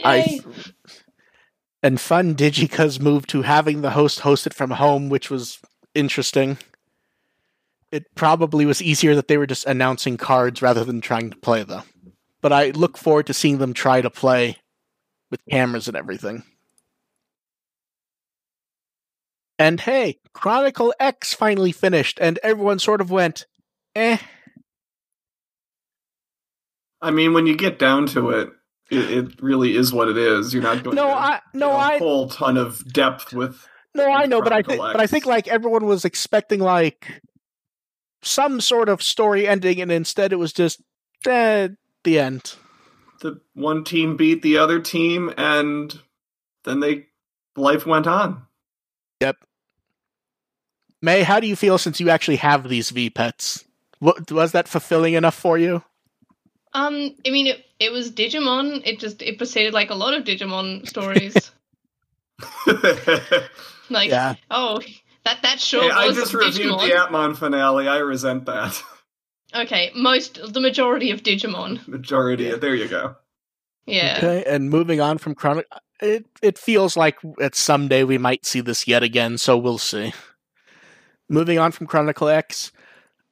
[0.04, 0.40] I
[1.82, 5.60] and fun Digicuz moved to having the host host it from home, which was
[5.96, 6.58] interesting.
[7.94, 11.62] It probably was easier that they were just announcing cards rather than trying to play
[11.62, 11.84] them.
[12.42, 14.58] But I look forward to seeing them try to play
[15.30, 16.42] with cameras and everything.
[19.60, 23.46] And hey, Chronicle X finally finished, and everyone sort of went,
[23.96, 24.18] eh.
[27.00, 28.50] I mean, when you get down to it,
[28.90, 30.52] it, it really is what it is.
[30.52, 33.68] You're not going No, to I no, get a I whole ton of depth with.
[33.94, 37.22] No, I know, but I think, but I think like everyone was expecting like
[38.24, 40.82] some sort of story ending, and instead it was just
[41.28, 41.70] eh,
[42.04, 42.56] the end.
[43.22, 46.00] The one team beat the other team, and
[46.64, 47.08] then they
[47.56, 48.46] life went on.
[49.22, 49.38] Yep.
[51.02, 53.66] May, how do you feel since you actually have these V pets?
[54.00, 55.84] Was that fulfilling enough for you?
[56.74, 58.82] Um, I mean, it, it was Digimon.
[58.86, 61.36] It just it proceeded like a lot of Digimon stories.
[63.90, 64.82] like, Yeah, oh,
[65.26, 66.88] That that sure Hey, I just reviewed Digimon.
[66.88, 67.88] the Appmon finale.
[67.88, 68.82] I resent that.
[69.56, 71.88] Okay, most the majority of Digimon.
[71.88, 72.56] Majority.
[72.56, 73.18] There you go.
[73.86, 74.16] Yeah.
[74.18, 75.68] Okay, and moving on from Chronic,
[76.02, 80.12] it it feels like at someday we might see this yet again, so we'll see.
[81.30, 82.72] Moving on from Chronicle X,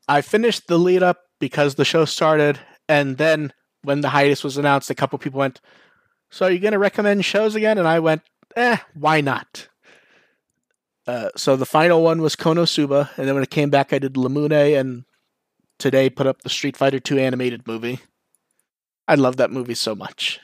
[0.08, 3.52] I finished the lead up because the show started, and then
[3.82, 5.60] when the hiatus was announced, a couple people went,
[6.30, 8.22] "So are you going to recommend shows again?" And I went,
[8.56, 9.70] "Eh, why not?"
[11.08, 14.14] Uh, so the final one was Konosuba, and then when it came back, I did
[14.14, 15.04] Lamune, and
[15.80, 18.00] today put up the Street Fighter 2 animated movie.
[19.08, 20.40] I love that movie so much.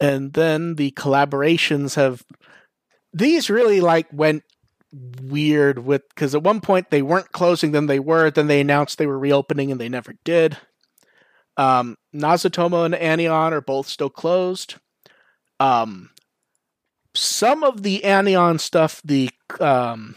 [0.00, 2.24] And then the collaborations have
[3.12, 4.44] these really like went
[4.92, 8.98] weird with because at one point they weren't closing, then they were, then they announced
[8.98, 10.56] they were reopening and they never did.
[11.56, 14.76] Um, Nazutomo and Anion are both still closed.
[15.58, 16.10] Um,
[17.14, 20.16] some of the Anion stuff, the um,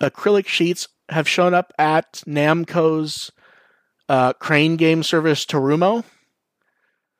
[0.00, 3.30] acrylic sheets have shown up at Namco's
[4.08, 6.04] uh, crane game service Terumo.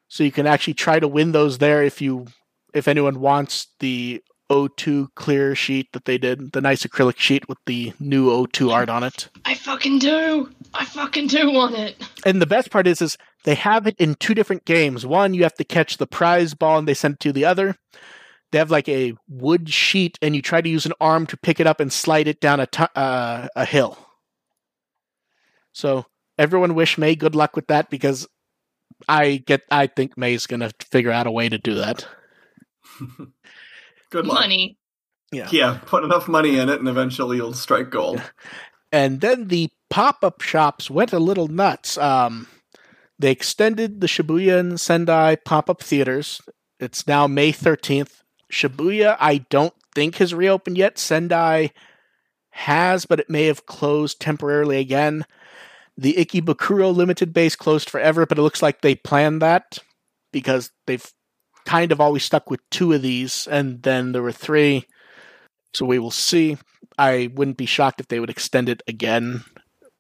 [0.08, 2.26] So you can actually try to win those there if you
[2.74, 7.58] if anyone wants the O2 clear sheet that they did, the nice acrylic sheet with
[7.66, 9.28] the new O2 art on it.
[9.44, 10.50] I fucking do.
[10.74, 11.96] I fucking do want it.
[12.26, 15.06] And the best part is is they have it in two different games.
[15.06, 17.76] One you have to catch the prize ball and they send it to the other.
[18.50, 21.60] They have like a wood sheet and you try to use an arm to pick
[21.60, 23.96] it up and slide it down a uh, a hill.
[25.72, 26.06] So
[26.38, 28.26] everyone wish May good luck with that because
[29.08, 32.06] I get I think May's going to figure out a way to do that.
[34.10, 34.40] Good luck.
[34.40, 34.76] Money.
[35.32, 35.48] Yeah.
[35.52, 38.22] Yeah, put enough money in it and eventually you'll strike gold.
[38.92, 41.96] And then the pop-up shops went a little nuts.
[41.96, 42.48] Um,
[43.20, 46.40] they extended the Shibuya and Sendai pop-up theaters.
[46.80, 48.19] It's now May 13th.
[48.50, 50.98] Shibuya, I don't think has reopened yet.
[50.98, 51.70] Sendai
[52.50, 55.24] has, but it may have closed temporarily again.
[55.96, 59.78] The Ikebukuro limited base closed forever, but it looks like they planned that
[60.32, 61.06] because they've
[61.66, 64.86] kind of always stuck with two of these, and then there were three.
[65.74, 66.58] So we will see.
[66.98, 69.44] I wouldn't be shocked if they would extend it again,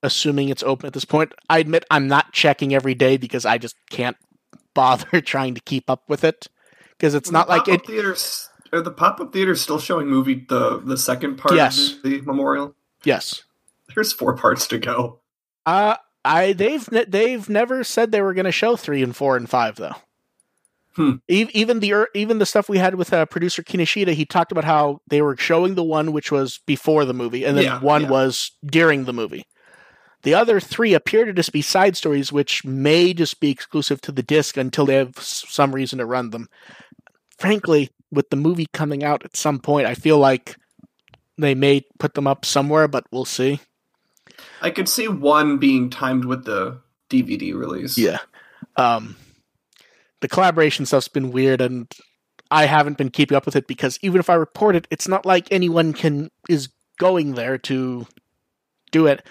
[0.02, 1.32] assuming it's open at this point.
[1.48, 4.16] I admit I'm not checking every day because I just can't
[4.74, 6.48] bother trying to keep up with it
[7.00, 7.86] because it's not like it.
[7.86, 8.48] theaters.
[8.72, 11.94] Are the pop-up theaters still showing movie the the second part Yes.
[11.94, 12.74] of the memorial?
[13.04, 13.42] Yes.
[13.94, 15.20] There's four parts to go.
[15.64, 19.48] Uh I they've they've never said they were going to show three and four and
[19.48, 19.94] five though.
[20.94, 21.12] Hmm.
[21.28, 25.00] Even the even the stuff we had with uh, producer Kinoshita, he talked about how
[25.08, 28.10] they were showing the one which was before the movie, and then Yeah, one yeah.
[28.10, 29.46] was during the movie.
[30.22, 34.12] The other three appear to just be side stories, which may just be exclusive to
[34.12, 36.48] the disc until they have some reason to run them.
[37.40, 40.56] Frankly, with the movie coming out at some point, I feel like
[41.38, 43.60] they may put them up somewhere, but we'll see.
[44.60, 47.96] I could see one being timed with the DVD release.
[47.96, 48.18] Yeah.
[48.76, 49.16] Um,
[50.20, 51.90] the collaboration stuff's been weird, and
[52.50, 55.24] I haven't been keeping up with it because even if I report it, it's not
[55.24, 58.06] like anyone can is going there to
[58.92, 59.24] do it.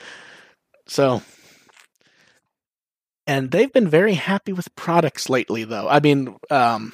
[0.88, 1.22] So,
[3.28, 5.88] and they've been very happy with products lately, though.
[5.88, 6.93] I mean, um,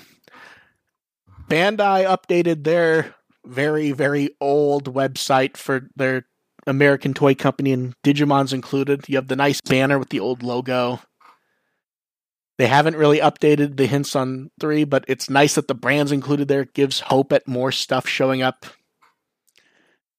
[1.47, 6.25] Bandai updated their very very old website for their
[6.67, 9.07] American toy company, and Digimon's included.
[9.07, 10.99] You have the nice banner with the old logo.
[12.57, 16.47] They haven't really updated the hints on three, but it's nice that the brand's included
[16.47, 16.61] there.
[16.61, 18.65] It gives hope at more stuff showing up.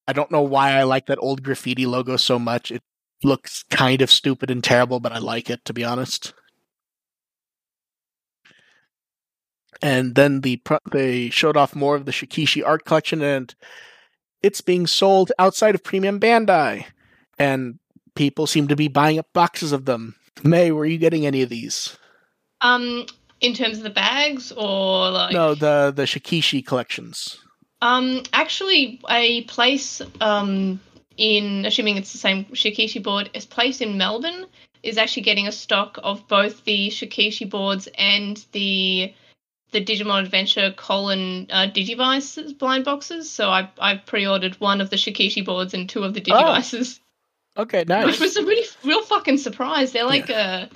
[0.06, 2.70] I don't know why I like that old graffiti logo so much.
[2.70, 2.82] It
[3.24, 6.34] looks kind of stupid and terrible, but I like it to be honest.
[9.82, 10.60] And then the
[10.90, 13.54] they showed off more of the Shikishi art collection, and
[14.42, 16.86] it's being sold outside of Premium Bandai,
[17.38, 17.78] and
[18.14, 20.14] people seem to be buying up boxes of them.
[20.42, 21.96] May, were you getting any of these?
[22.60, 23.06] Um,
[23.40, 27.38] in terms of the bags or like no, the the Shikishi collections.
[27.82, 30.80] Um, actually, a place um
[31.16, 34.46] in assuming it's the same Shikishi board, a place in Melbourne
[34.82, 39.12] is actually getting a stock of both the Shikishi boards and the
[39.76, 43.30] the Digimon Adventure colon uh, Digivices blind boxes.
[43.30, 47.00] So I I pre-ordered one of the Shikishi boards and two of the Digivices,
[47.56, 47.62] Oh.
[47.62, 48.06] Okay, nice.
[48.06, 49.92] which was a really real fucking surprise.
[49.92, 50.66] They're like uh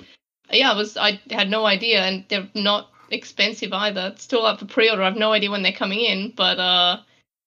[0.51, 4.11] yeah, I was I had no idea, and they're not expensive either.
[4.13, 5.01] It's still up for pre-order.
[5.03, 6.97] I've no idea when they're coming in, but uh,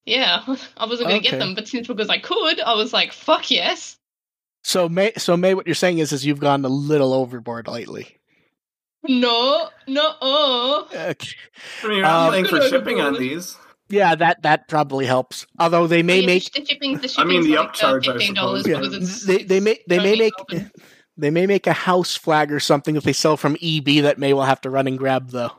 [0.06, 0.42] yeah,
[0.76, 1.30] I wasn't gonna Okay.
[1.30, 3.96] get them, but since because I could, I was like, fuck yes.
[4.62, 8.16] So May, so May, what you're saying is, is you've gone a little overboard lately.
[9.06, 10.88] No, no, oh.
[10.94, 11.28] Okay.
[11.82, 13.56] I mean, you're not Um, paying for shipping on these.
[13.90, 15.46] Yeah, that that probably helps.
[15.58, 16.96] Although they may Yeah, make the shipping.
[16.98, 18.66] The I mean, the like, uh, upcharge, I suppose.
[18.66, 20.70] yeah, they they may they may make Melbourne.
[21.18, 24.32] they may make a house flag or something if they sell from EB that May
[24.32, 25.52] well have to run and grab though.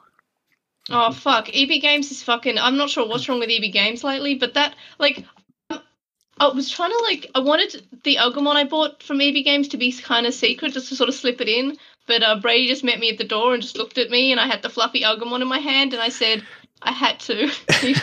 [0.90, 1.50] Oh fuck!
[1.54, 2.58] EB Games is fucking.
[2.58, 5.24] I'm not sure what's wrong with EB Games lately, but that like,
[5.70, 7.30] I was trying to like.
[7.36, 10.90] I wanted the Agumon I bought from EB Games to be kind of secret, just
[10.90, 11.78] to sort of slip it in.
[12.08, 14.40] But uh, Brady just met me at the door and just looked at me, and
[14.40, 16.44] I had the fluffy Agumon in my hand, and I said
[16.82, 17.48] I had to.
[17.82, 17.96] he,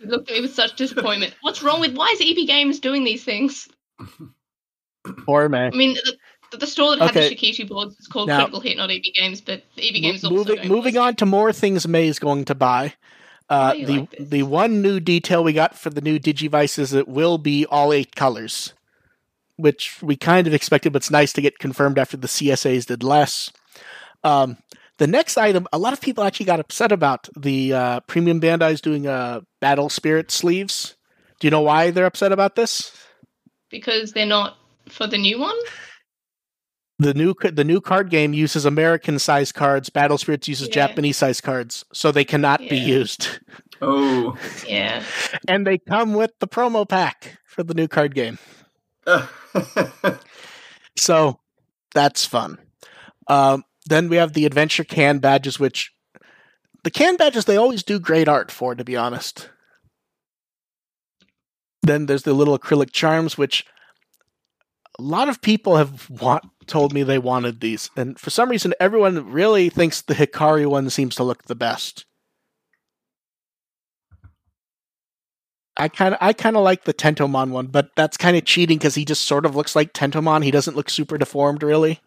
[0.00, 1.34] looked at me with such disappointment.
[1.42, 1.94] What's wrong with?
[1.94, 3.68] Why is EB Games doing these things?
[5.26, 5.66] Or May.
[5.66, 5.96] I mean,
[6.50, 9.02] the, the store that had the Shikishi boards is called Now- Critical Hit, not EB
[9.14, 12.44] Games, but EB Games is also moving moving on to more things May is going
[12.44, 12.94] to buy.
[13.48, 16.18] Uh, Why do you the like the one new detail we got for the new
[16.18, 18.74] Digivice is it will be all eight colors,
[19.60, 23.02] which we kind of expected, but it's nice to get confirmed after the CSAs did
[23.02, 23.52] less.
[24.24, 24.56] Um,
[24.98, 28.80] the next item, a lot of people actually got upset about the uh, Premium Bandai's
[28.80, 30.96] doing uh, Battle Spirit sleeves.
[31.38, 32.92] Do you know why they're upset about this?
[33.70, 35.56] because they're not for the new one.
[36.98, 39.88] The new the new card game uses American size cards.
[39.88, 40.86] Battle Spirits uses Yeah.
[40.86, 43.38] Japanese size cards, so they cannot be used.
[43.80, 44.36] Oh.
[44.68, 45.02] Yeah.
[45.48, 48.38] and they come with the promo pack for the new card game.
[51.00, 51.40] So
[51.94, 52.58] that's fun.
[53.26, 55.92] Um, then we have the adventure can badges, which
[56.84, 59.48] the can badges they always do great art for, to be honest.
[61.82, 63.64] Then there's the little acrylic charms, which
[64.98, 68.74] a lot of people have want, told me they wanted these, and for some reason,
[68.78, 72.04] everyone really thinks the Hikari one seems to look the best.
[75.80, 78.76] I kind of I kind of like the Tentomon one, but that's kind of cheating
[78.76, 80.44] because he just sort of looks like Tentomon.
[80.44, 82.00] He doesn't look super deformed, really.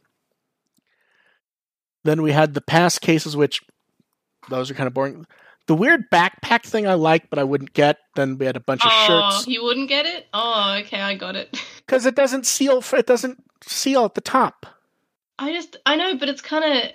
[2.04, 3.62] Then we had the past cases, which
[4.50, 5.26] those are kind of boring.
[5.66, 7.98] The weird backpack thing I like, but I wouldn't get.
[8.16, 10.28] Then we had a bunch of Oh, shirts you wouldn't get it?
[10.34, 11.58] Oh, okay, I got it.
[11.78, 12.82] because it doesn't seal.
[12.82, 14.66] For, It doesn't seal at the top.
[15.40, 16.92] I just, I know, but it's kind of,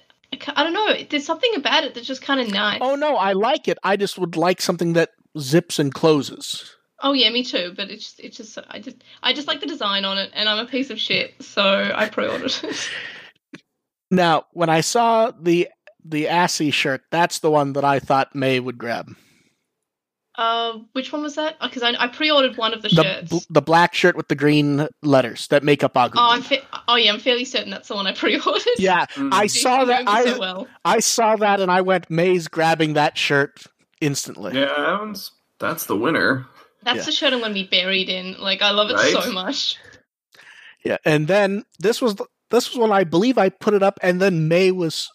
[0.55, 0.95] I don't know.
[1.09, 2.79] There's something about it that's just kind of nice.
[2.83, 3.79] Oh no, I like it.
[3.83, 6.75] I just would like something that zips and closes.
[7.01, 7.73] Oh yeah, me too.
[7.77, 10.49] But it's just, it's just, I just, I just like the design on it, and
[10.49, 12.91] I'm a piece of shit, so I pre-ordered it.
[14.11, 15.69] Now, when I saw the
[16.05, 19.15] the Assy shirt, that's the one that I thought May would grab.
[20.37, 21.57] uh, which one was that?
[21.61, 23.29] Because I, I pre-ordered one of the, The shirts.
[23.29, 26.13] bl- the black shirt with the green letters that make up Agumon.
[26.17, 28.63] oh, I'm, fa- oh yeah, I'm fairly certain that's the one I pre-ordered.
[28.79, 29.33] yeah, Mm.
[29.35, 30.09] I saw that.
[30.09, 30.69] I so well.
[30.85, 33.65] I saw that, and I went May's grabbing that shirt
[34.01, 34.55] instantly.
[34.59, 36.47] yeah, that one's- that's the winner.
[36.85, 37.03] That's Yeah.
[37.05, 38.39] the shirt I'm going to be buried in.
[38.41, 39.13] Like, I love it Right?
[39.13, 39.77] so much.
[40.85, 43.99] Yeah, and then this was the, this was when I believe I put it up,
[44.01, 45.11] and then May was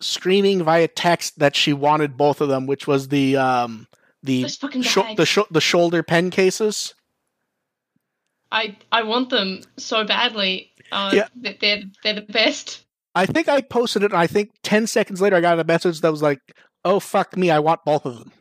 [0.00, 3.86] screaming via text that she wanted both of them, which was the um
[4.22, 6.94] the Those sho- the sho- the shoulder pen cases.
[8.50, 10.70] I I want them so badly.
[10.90, 11.28] Uh, Yeah.
[11.36, 12.84] that they're they're the best.
[13.14, 16.00] I think I posted it, and I think ten seconds later I got a message
[16.00, 16.38] that was like,
[16.84, 18.32] "Oh fuck me, I want both of them."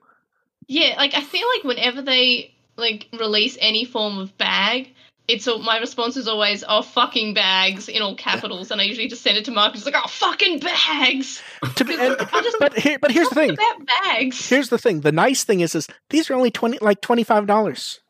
[0.67, 4.89] Yeah, like I feel like whenever they like release any form of bag,
[5.27, 9.07] it's all, my response is always "oh fucking bags" in all capitals, and I usually
[9.07, 9.75] just send it to Mark.
[9.75, 11.41] It's like "oh fucking bags."
[11.75, 13.51] To be, and, just but here, but here's the thing.
[13.51, 14.49] about bags.
[14.49, 15.01] Here's the thing.
[15.01, 18.01] The nice thing is, is these are only twenty, like twenty five dollars.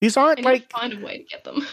[0.00, 1.66] These aren't need like to find a way to get them.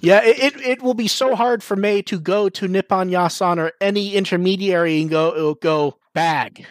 [0.00, 3.58] Yeah, it, it, it will be so hard for May to go to Nippon Yasan
[3.58, 6.66] or any intermediary and go it'll go bag.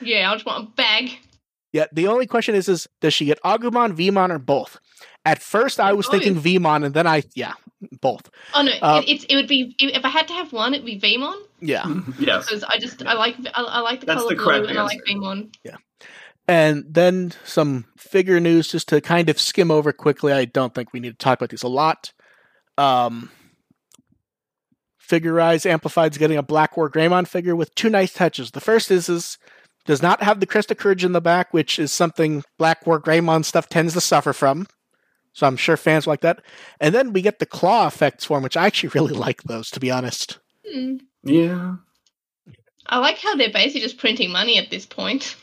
[0.00, 1.10] Yeah, I just want a bag.
[1.72, 4.78] Yeah, the only question is is does she get Agumon, V-mon, or both?
[5.24, 6.14] At first I was Both.
[6.22, 7.52] thinking V-mon and then I yeah,
[8.00, 8.28] both.
[8.54, 10.84] Oh no, Uh, it, it's it would be if I had to have one, it'd
[10.86, 11.84] be V-mon Yeah.
[12.18, 12.46] yes.
[12.46, 14.78] because I just I like I, I like the That's color the blue correct and
[14.78, 15.04] I like answer.
[15.06, 15.50] V-mon.
[16.48, 20.32] And then some figure news just to kind of skim over quickly.
[20.32, 22.12] I don't think we need to talk about these a lot.
[22.78, 23.30] Um
[24.98, 28.52] Figure Rise Amplified's getting a Black War Greymon figure with two nice touches.
[28.52, 29.36] The first is is
[29.84, 33.00] does not have the Crest of Courage in the back, which is something Black War
[33.00, 34.66] Greymon stuff tends to suffer from.
[35.32, 36.42] So I'm sure fans like that.
[36.80, 39.80] And then we get the claw effects form, which I actually really like those, to
[39.80, 40.38] be honest.
[40.66, 40.96] Hmm.
[41.24, 41.76] Yeah.
[42.86, 45.36] I like how they're basically just printing money at this point.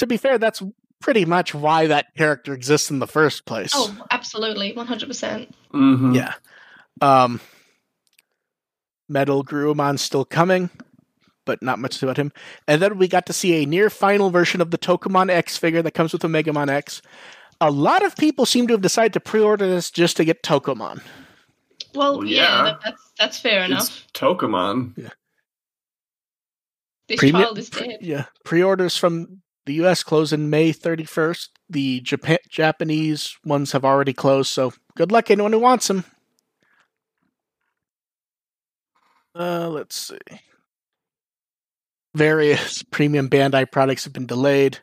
[0.00, 0.62] To be fair, that's
[1.00, 3.72] pretty much why that character exists in the first place.
[3.74, 5.54] Oh, absolutely, one hundred percent.
[5.72, 6.14] Mm-hmm.
[6.14, 6.34] Yeah.
[7.00, 7.40] Um
[9.08, 10.70] Metal Garurumon's still coming,
[11.44, 12.32] but not much about him.
[12.68, 15.82] And then we got to see a near final version of the Tokomon X figure
[15.82, 17.02] that comes with the Megamon X.
[17.60, 21.02] A lot of people seem to have decided to pre-order this just to get Tokomon.
[21.94, 22.62] Well, Well, yeah, yeah.
[22.64, 23.80] that, that's that's fair enough.
[23.82, 24.94] It's Tokomon.
[27.08, 27.98] This Premium- child is dead.
[28.00, 30.02] Yeah, pre-orders from the U.S.
[30.02, 31.48] close in May 31st.
[31.68, 36.04] The Japan Japanese ones have already closed, so good luck anyone who wants them.
[39.34, 40.18] Uh, let's see.
[42.14, 44.78] Various premium Bandai products have been delayed.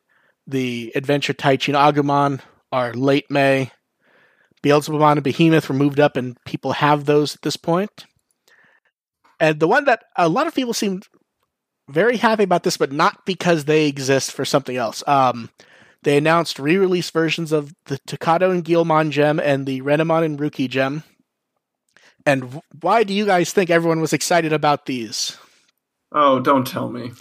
[0.45, 2.39] The Adventure Taichin Agumon
[2.71, 3.71] are late May.
[4.63, 8.05] Beelzebumon and Behemoth were moved up, and people have those at this point.
[9.39, 11.01] And the one that a lot of people seem
[11.89, 15.03] very happy about this, but not because they exist for something else.
[15.07, 15.49] Um,
[16.03, 20.69] they announced re-release versions of the Takato and Guilmon gem and the Renamon and Ruki
[20.69, 21.03] gem.
[22.25, 25.37] And why do you guys think everyone was excited about these?
[26.11, 27.11] Oh, don't tell me.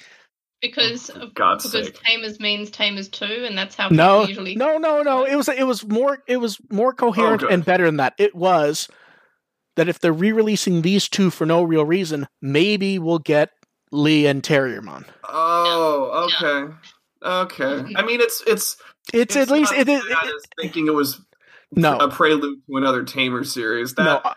[0.61, 2.01] Because For God's because sake.
[2.05, 4.57] tamers means tamers too, and that's how No, usually.
[4.57, 5.25] no, no, no.
[5.25, 7.53] It was it was more it was more coherent good.
[7.53, 8.14] and better than that.
[8.19, 8.89] It was
[9.77, 13.51] that if they're re-releasing these two for no real reason, maybe we'll get
[13.97, 15.05] Lee and Terriermon.
[15.29, 16.73] Oh, okay.
[17.23, 17.95] Okay.
[17.97, 18.77] I mean, it's it's
[19.13, 21.21] It's, at least it is it- thinking it was
[21.73, 23.95] no a prelude to another Tamer series.
[23.95, 24.17] That no.
[24.25, 24.35] uh,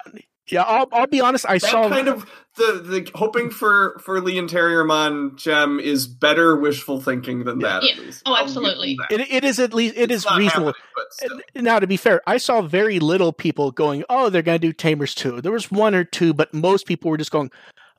[0.49, 1.45] Yeah, I'll I'll be honest.
[1.47, 6.07] I that saw kind of the the hoping for for Lee and Terriermon gem is
[6.07, 7.83] better wishful thinking than that.
[7.83, 8.11] Yeah.
[8.25, 8.97] Oh, absolutely.
[9.11, 10.73] it, it is at least it It's is reasonable.
[10.73, 11.39] happening, but still.
[11.53, 14.67] And Now, to be fair, I saw very little people going, "Oh, they're going to
[14.67, 15.41] do Tamers 2.
[15.41, 17.51] There was one or two, but most people were just going,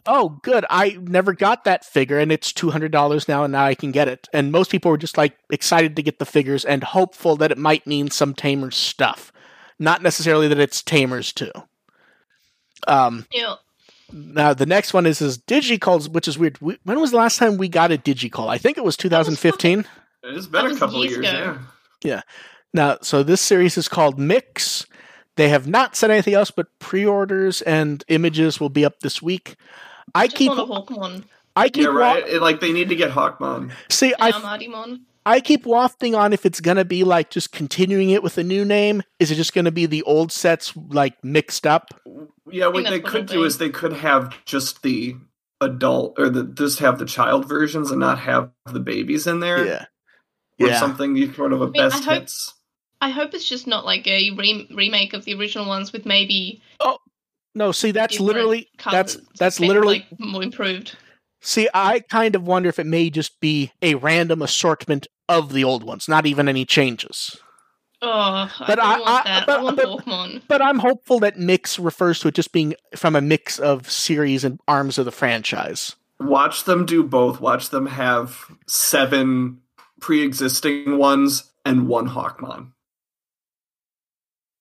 [0.07, 0.65] "Oh, good!
[0.71, 3.93] I never got that figure, and it's two hundred dollars now, and now I can
[3.93, 7.37] get it." And most people were just like excited to get the figures and hopeful
[7.37, 9.33] that it might mean some Tamers stuff,
[9.79, 11.53] not necessarily that it's Tamers too.
[12.89, 13.57] Um, Yeah.
[14.13, 16.61] now the next one is is DigiColles, which is weird.
[16.61, 18.49] We, when was the last time we got a DigiColle?
[18.49, 19.87] I think it was 2015.
[20.23, 21.59] It's been a couple years years, ago.
[22.03, 22.23] yeah.
[22.73, 24.87] Now, so this series is called Mix.
[25.37, 29.57] They have not said anything else, but pre-orders and images will be up this week.
[30.15, 31.25] I Just keep, want a
[31.57, 33.73] I keep, Yeah, wa- It- like they need to get Hawkmon.
[33.91, 35.01] see, I, I, Armadimon.
[35.27, 38.65] I keep wafting on if it's gonna be like just continuing it with a new
[38.65, 39.03] name.
[39.19, 41.89] Is it just gonna be the old sets like mixed up?
[42.51, 43.47] Yeah, what they could do be.
[43.47, 45.17] is they could have just the
[45.61, 49.67] adult or the just have the child versions and not have the babies in there.
[49.67, 49.85] Yeah,
[50.59, 50.79] Or yeah.
[50.81, 52.55] something you sort of a mean, I best hope- hits.
[53.03, 56.63] I hope it's just not like a re- remake of the original ones with maybe
[56.81, 56.99] oh,
[57.55, 60.97] No, see, that's literally colours, that's that's but, literally like improved.
[61.41, 65.65] See, I kind of wonder if it may just be a random assortment of the
[65.65, 67.37] old ones, not even any changes.
[68.03, 69.47] Oh, But I I- don't want I- that.
[69.47, 70.43] but- I want but- Hawkmon.
[70.49, 74.45] But I'm hopeful that mix refers to it just being from a mix of series
[74.45, 75.97] and arms of the franchise.
[76.19, 77.41] Watch them do both.
[77.41, 79.61] Watch them have seven
[80.01, 82.73] pre-existing ones and one Hawkmon.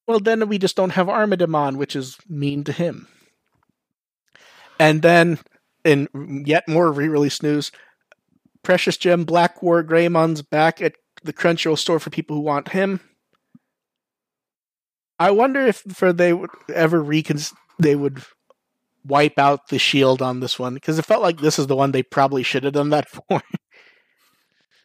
[0.09, 3.07] Well, then we just don't have Armadimon, which is mean to him.
[4.79, 5.37] And then,
[5.85, 6.07] in
[6.47, 7.71] yet more re-release news,
[8.63, 13.01] Precious Gem Black War Greymon's back at the Crunchyroll store for people who want him.
[15.19, 17.37] I wonder if for they would ever recon
[17.77, 18.23] they would
[19.05, 21.91] wipe out the shield on this one because it felt like this is the one
[21.91, 23.43] they probably should have done that for.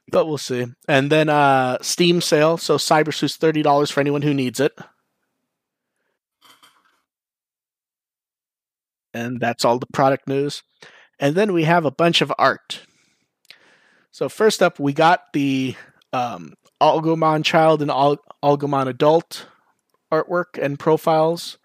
[0.08, 0.66] but we'll see.
[0.86, 4.78] And then uh Steam sale, so Cyber Cybersuit's thirty dollars for anyone who needs it.
[9.14, 10.62] And that's all the product news.
[11.20, 12.80] And then we have a bunch of art.
[14.10, 15.76] So first up, we got the
[16.12, 19.46] um, Algomon child and Al- Algomon adult
[20.12, 21.58] artwork and profiles.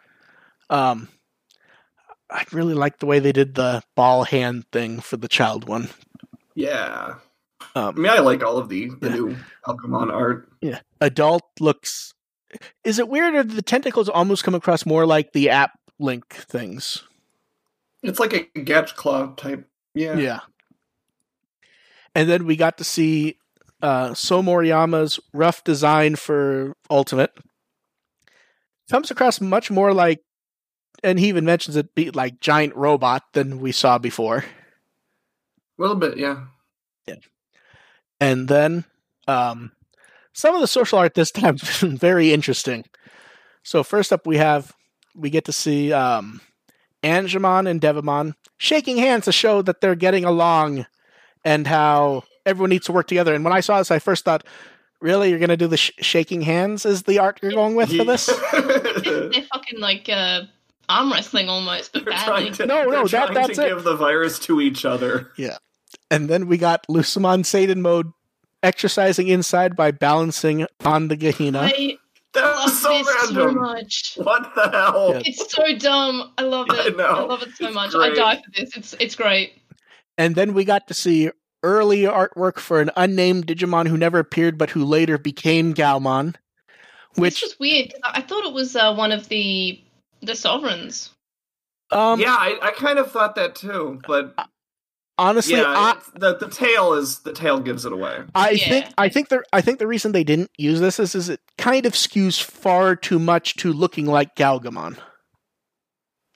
[0.69, 1.09] Um,
[2.31, 5.89] I really like the way they did the ball hand thing for the child one.
[6.55, 7.15] Yeah.
[7.75, 9.15] I Um, mean, I like all of the, the Yeah.
[9.15, 9.37] new
[9.67, 10.47] Algomon art.
[10.61, 12.13] yeah, adult looks.
[12.83, 17.03] Is it weird or the tentacles almost come across more like the app link things?
[18.03, 19.67] It's like a Gatch Claw type.
[19.93, 20.17] Yeah.
[20.17, 20.39] Yeah.
[22.15, 23.37] And then we got to see
[23.81, 27.31] uh, So Moriyama's rough design for Ultimate.
[28.89, 30.23] Comes across much more like,
[31.03, 34.37] and he even mentions it be like giant robot than we saw before.
[34.37, 36.45] A little bit, yeah.
[37.05, 37.15] Yeah.
[38.19, 38.85] And then
[39.27, 39.71] um,
[40.33, 42.85] some of the social art this time has been very interesting.
[43.63, 44.73] So first up, we have
[45.15, 46.41] we get to see um,
[47.03, 50.85] Angemon and Devimon shaking hands to show that they're getting along,
[51.45, 53.33] and how everyone needs to work together.
[53.33, 54.43] And when I saw this, I first thought,
[55.01, 56.85] "Really, you're going to do the sh- shaking hands?
[56.85, 60.41] Is the art you're going with for this?" They're They're fucking like uh,
[60.89, 62.51] arm wrestling almost, but badly.
[62.51, 63.69] to, No, no, that- trying that's to it.
[63.69, 65.31] give the virus to each other.
[65.37, 65.57] Yeah.
[66.11, 68.11] And then we got Lucemon Satan mode
[68.61, 71.59] exercising inside by balancing on the Gehenna.
[71.61, 71.97] I
[72.33, 74.13] That love was so this so much.
[74.21, 75.11] what the hell?
[75.15, 75.21] Yeah.
[75.25, 76.31] It's so dumb.
[76.37, 76.97] I love I it.
[76.97, 77.05] know.
[77.05, 77.91] I love it so It's much.
[77.91, 78.11] great.
[78.11, 78.77] I die for this.
[78.77, 79.53] It's it's great.
[80.17, 81.31] And then we got to see
[81.63, 86.35] early artwork for an unnamed Digimon who never appeared but who later became Gaomon.
[87.15, 87.91] Which Which was weird.
[87.93, 89.81] 'cause I I thought it was uh, one of the
[90.21, 91.09] the sovereigns.
[91.91, 94.35] um yeah, I, I kind of thought that too, but
[95.19, 98.23] honestly yeah, I, the the tail is the tail gives it away.
[98.33, 98.69] I Yeah.
[98.69, 101.41] think I think the I think the reason they didn't use this is, is it
[101.57, 104.97] kind of skews far too much to looking like Galgamon.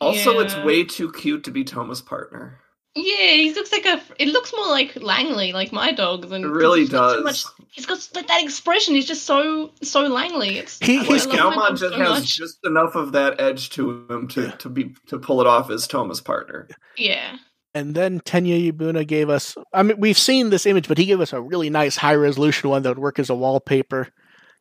[0.01, 2.59] Also, it's way too cute to be Toma's partner.
[2.95, 4.01] Yeah, he looks like a.
[4.19, 6.27] It looks more like Langley, like my dog.
[6.29, 7.23] Than It really he's got so does.
[7.23, 8.93] much- he's got like that expression.
[8.93, 10.57] He's just so so Langley.
[10.59, 12.37] It's He- he's- love my Galmon dog just so has much.
[12.37, 14.51] just enough of that edge to him to, Yeah.
[14.51, 16.67] to be to pull it off as Toma's partner.
[16.97, 17.37] Yeah.
[17.75, 21.21] And then Tenya Yabuno gave us I mean we've seen this image, but he gave
[21.21, 24.09] us a really nice high resolution one that would work as a wallpaper.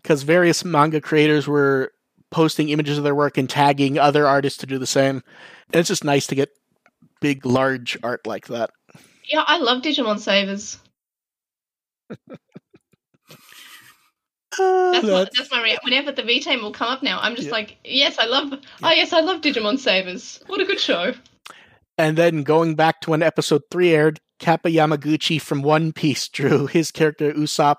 [0.03, 1.93] Because various manga creators were
[2.31, 5.23] posting images of their work and tagging other artists to do the same.
[5.73, 6.51] And it's just nice to get
[7.21, 8.71] big, large art like that.
[9.31, 10.79] Yeah, I love Digimon Savers.
[12.11, 12.17] Uh,
[14.93, 17.37] That's my, that's- that's my rea- whenever the V team will come up now, I'm
[17.37, 17.53] just Yeah.
[17.53, 18.53] like, yes, I love.
[18.83, 20.41] Oh yes, I love Digimon Savers.
[20.47, 21.15] What a good show.
[21.99, 26.67] And then going back to when episode three aired, Kappei Yamaguchi from One Piece drew
[26.67, 27.77] his character Usopp,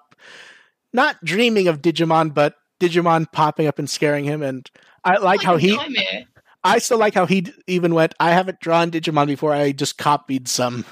[0.93, 4.41] not dreaming of Digimon, but Digimon popping up and scaring him.
[4.41, 4.69] And
[5.03, 6.25] I like how he, nightmare.
[6.63, 8.13] I still like how he even went.
[8.19, 9.53] I haven't drawn Digimon before.
[9.53, 10.85] I just copied some.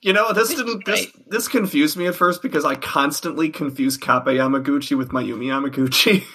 [0.00, 3.98] You know, this This didn't this this confused me at first because I constantly confuse
[3.98, 6.24] Kappei Yamaguchi with Mayumi Yamaguchi.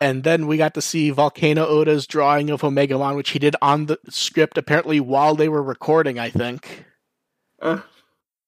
[0.00, 3.56] And then we got to see Volcano Ota's drawing of Omega Omegamon, which he did
[3.60, 6.18] on the script apparently while they were recording.
[6.18, 6.84] I think,
[7.60, 7.80] Uh,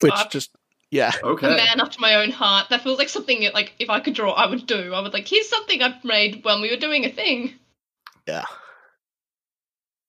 [0.01, 0.31] which Fuck.
[0.31, 0.51] just
[0.91, 1.13] yeah.
[1.23, 1.47] okay.
[1.47, 1.57] A okay.
[1.57, 2.69] man after my own heart.
[2.71, 4.95] That feels like something like if I could draw, I would do.
[4.95, 7.55] I would like, here's something I've made when we were doing a thing.
[8.29, 8.45] Yeah,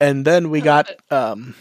[0.01, 1.55] and then we got um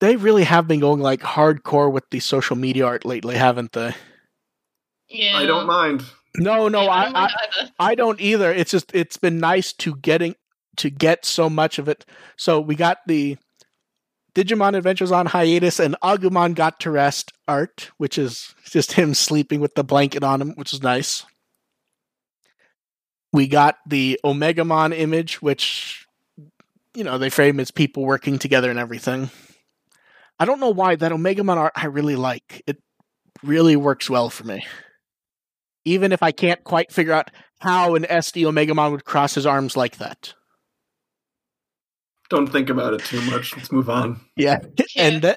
[0.00, 3.94] they really have been going like hardcore with the social media art lately haven't they
[5.08, 5.36] Yeah.
[5.36, 6.04] I don't mind.
[6.36, 7.30] No no I, don't I.
[7.78, 8.52] I don't either.
[8.52, 10.34] It's just it's been nice to getting
[10.76, 12.04] to get so much of it.
[12.36, 13.36] So we got the
[14.34, 19.60] digimon adventures on hiatus and agumon got to rest art which is just him sleeping
[19.60, 21.26] with the blanket on him which is nice.
[23.32, 26.06] We got the omegamon image which
[26.94, 29.30] you know they frame as people working together and everything.
[30.38, 32.62] I don't know why that omegamon art i really like.
[32.66, 32.78] It
[33.42, 34.64] really works well for me
[35.84, 37.30] even if i can't quite figure out
[37.60, 40.34] how an sd omegamon would cross his arms like that
[42.30, 43.54] Don't think about it too much.
[43.56, 44.18] Let's move on.
[44.36, 44.60] yeah
[44.96, 45.36] and then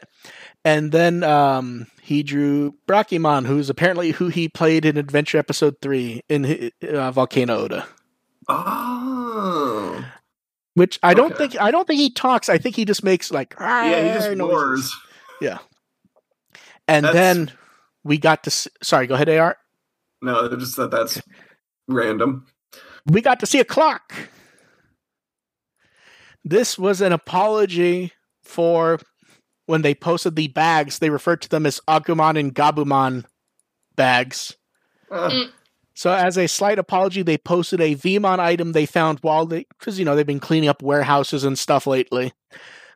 [0.64, 6.22] and then um he drew Brachimon, who's apparently who he played in Adventure Episode Three
[6.30, 7.86] in uh, Volcano Ota.
[8.48, 10.06] Oh.
[10.76, 11.48] Which I don't Okay.
[11.50, 12.48] think I don't think he talks.
[12.48, 14.54] I think he just makes like Yeah, he just noises.
[14.54, 15.62] roars.
[16.88, 17.52] And That's- then
[18.04, 19.58] we got to s sorry, go ahead, Ar.
[20.26, 21.22] No, they're just that that's
[21.88, 22.48] random.
[23.06, 24.14] We got to see a clock.
[26.44, 28.12] This was an apology
[28.44, 29.00] for
[29.68, 31.00] when they posted the bags.
[31.00, 33.26] They referred to them as Agumon and Gabumon
[33.96, 34.56] bags.
[35.12, 35.46] Uh.
[35.94, 39.98] So, as a slight apology, they posted a V-mon item they found while they, because,
[39.98, 42.34] you know, they've been cleaning up warehouses and stuff lately.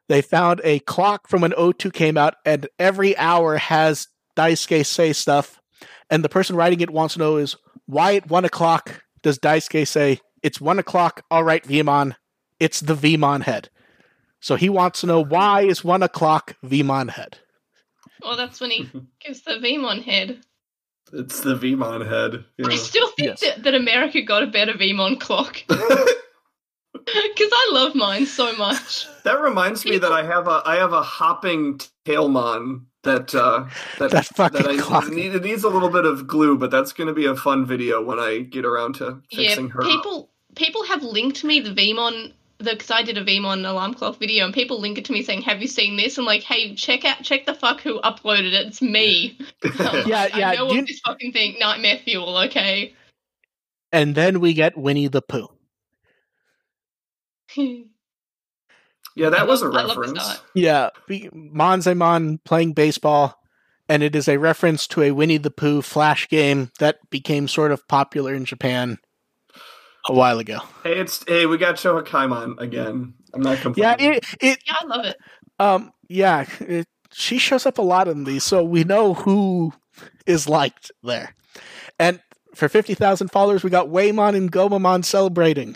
[0.09, 5.13] They found a clock from when O2 came out, and every hour has Daisuke say
[5.13, 5.58] stuff.
[6.09, 7.55] And the person writing it wants to know is
[7.85, 12.15] why at one o'clock does Daisuke say, It's one o'clock, all right, V-mon,
[12.59, 13.69] it's the V-mon head.
[14.39, 17.37] So he wants to know why is one o'clock V-mon head.
[18.21, 18.89] Well, that's when he
[19.25, 20.39] gives the V-mon head.
[21.13, 22.45] it's the V-mon head.
[22.65, 23.41] I still think Yes.
[23.41, 29.07] that, that America got a better V-mon clock because I love mine so much.
[29.23, 33.65] that reminds me that I have a I have a hopping tailmon that uh
[33.97, 35.09] that That fucking I clock.
[35.09, 37.65] need, it needs a little bit of glue, but that's going to be a fun
[37.65, 39.81] video when I get around to Yeah, fixing her.
[39.81, 39.87] up.
[39.89, 44.43] people people have linked me the V-mon because I did a V-mon alarm clock video,
[44.43, 47.05] and people link it to me saying, "Have you seen this?" I'm like, "Hey, check
[47.05, 48.67] out, check the fuck who uploaded it.
[48.67, 50.03] It's me." Yeah,
[50.35, 52.37] yeah, I know do you- this fucking thing, Nightmare Fuel.
[52.37, 52.93] Okay.
[53.93, 55.47] And then we get Winnie the Pooh.
[59.15, 60.41] yeah, that I was a love- I reference.
[60.53, 63.35] Yeah, be- Monzaemon playing baseball,
[63.87, 67.71] and it is a reference to a Winnie the Pooh flash game that became sort
[67.71, 68.97] of popular in Japan
[70.07, 70.59] a while ago.
[70.83, 73.13] Hey, it's hey, we got Shohakaimon again.
[73.33, 74.13] I'm not Yeah, complaining.
[74.13, 75.17] it, it Yeah, I love it.
[75.59, 79.73] um, yeah, it, she shows up a lot in these, so we know who
[80.25, 81.35] is liked there.
[81.99, 82.21] And
[82.55, 85.75] for fifty thousand followers, we got Waymon and Gomamon celebrating.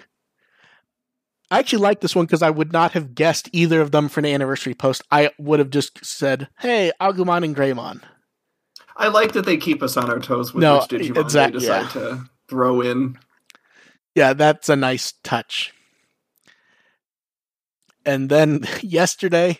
[1.54, 4.22] I actually like this one because I would not have guessed either of them for
[4.22, 5.04] an anniversary post.
[5.12, 8.02] I would have just said, "Hey, Agumon and Greymon."
[8.98, 11.60] I like that they keep us on our toes with No, which Digimon exact- they
[11.60, 12.02] decide yeah.
[12.02, 13.20] to throw in.
[14.16, 15.72] Yeah, that's a nice touch.
[18.04, 19.60] And then yesterday,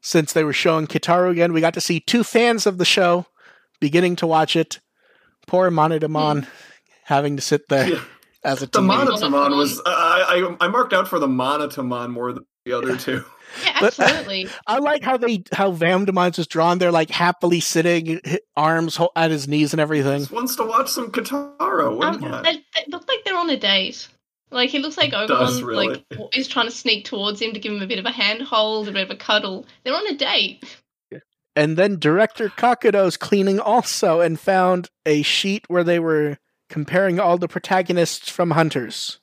[0.00, 3.26] since they were showing Kitaro again, we got to see two fans of the show
[3.80, 4.78] beginning to watch it.
[5.48, 6.50] Poor Monodramon hmm.
[7.06, 8.04] having to sit there Yeah.
[8.44, 8.86] As a The teammate.
[8.86, 12.96] Mono- Monodramon was I, I I marked out for the Monodramon more than the other
[12.96, 13.24] two.
[13.62, 14.48] Yeah, But- absolutely.
[14.66, 16.78] I like how they how Vamdemon's is drawn.
[16.78, 20.18] They're like happily sitting, hi- arms ho- at his knees and everything.
[20.20, 21.96] Just wants to watch some Kitaro.
[21.96, 24.08] What Um, do you they, they look like they're on a date.
[24.50, 25.30] Like he looks like does,
[25.60, 25.88] Oberon really.
[25.88, 28.88] like is trying to sneak towards him to give him a bit of a handhold,
[28.88, 29.66] a bit of a cuddle.
[29.84, 30.64] They're on a date.
[31.54, 36.38] And then director Kakudo's cleaning also and found a sheet where they were
[36.74, 39.20] comparing all the protagonists from Hunters.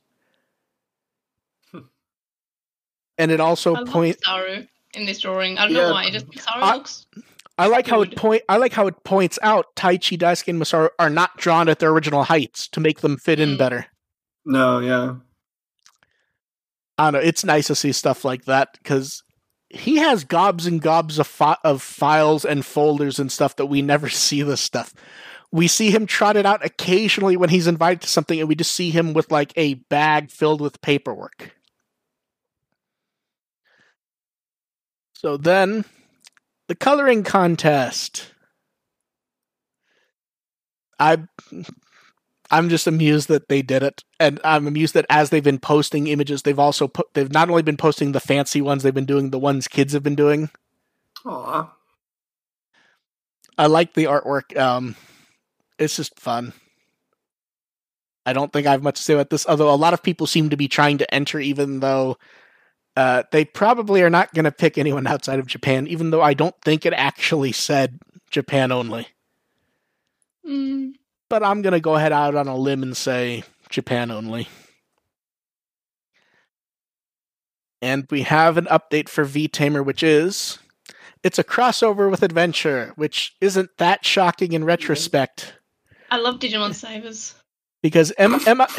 [1.74, 1.80] Hmm.
[3.18, 5.58] and it also I point Saru in this drawing.
[5.58, 5.88] I don't Yeah.
[5.89, 6.06] know why.
[6.06, 7.06] It just Saru I- looks.
[7.58, 10.89] I like how it point I like how it points out Taichi, Daisuke, and Masaru
[10.97, 13.58] are not drawn at their original heights to make them fit in Mm.
[13.58, 13.88] better.
[14.45, 15.16] No, yeah.
[16.97, 17.28] I don't know.
[17.28, 19.24] It's nice to see stuff like that because
[19.70, 23.82] he has gobs and gobs of, fi- of files and folders and stuff that we
[23.82, 24.93] never see this stuff.
[25.52, 28.89] We see him trotted out occasionally when he's invited to something, and we just see
[28.89, 31.56] him with like a bag filled with paperwork.
[35.14, 35.86] So then,
[36.68, 38.34] the coloring contest.
[40.99, 41.24] I
[42.49, 46.08] I'm just amused that they did it, and I'm amused that as they've been posting
[46.08, 49.30] images, they've also put they've not only been posting the fancy ones, they've been doing
[49.30, 50.49] the ones kids have been doing.
[51.26, 51.72] Aw.
[53.58, 54.58] I like the artwork.
[54.58, 54.95] Um,
[55.82, 56.54] it's just fun.
[58.26, 60.28] I don't think I have much to say about this, although a lot of people
[60.28, 62.18] seem to be trying to enter, even though
[62.96, 66.36] uh, they probably are not going to pick anyone outside of Japan, even though I
[66.36, 69.08] don't think it actually said Japan only.
[70.48, 70.94] Mm,
[71.30, 74.48] But I'm going to go ahead out on a limb and say Japan only.
[77.82, 80.60] And we have an update for V Tamer, which is
[81.24, 85.54] it's a crossover with Adventure, which isn't that shocking in retrospect
[86.12, 87.34] I love Digimon Savers.
[87.82, 88.68] because Emma, Emma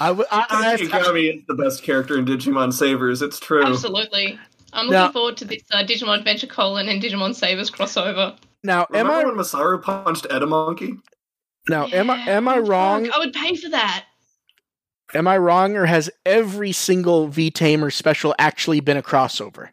[0.00, 3.20] I, w- I, I, Yagami is the best character in Digimon Savers.
[3.20, 3.62] It's true.
[3.64, 4.38] Absolutely.
[4.72, 8.36] I'm looking Now- forward to this uh, Digimon Adventure colon and Digimon Savers crossover.
[8.64, 10.98] now am Remember I when Masaru punched Edamonkey?
[11.68, 13.10] now am I am I fuck, wrong?
[13.12, 14.06] I would pay for that.
[15.12, 19.70] Am I wrong, or has every single V Tamer special actually been a crossover?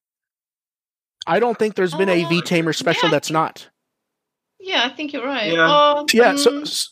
[1.27, 3.11] I don't think there's been a Oh, V Tamer special yeah.
[3.11, 3.69] that's not.
[4.59, 5.51] Yeah, I think you're right.
[5.53, 5.67] Yeah.
[5.69, 6.89] Oh, Yeah, so, mm, s-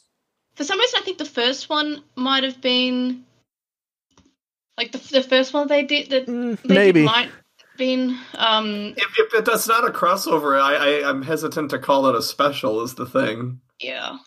[0.56, 3.26] for some reason, I think the first one might have been
[4.78, 7.02] like the, the first one they did that mm, they maybe.
[7.02, 7.30] did might
[7.78, 12.08] been um If, if it, that's not a crossover, I, I I'm hesitant to call
[12.08, 12.82] it a special.
[12.82, 14.18] Is the thing yeah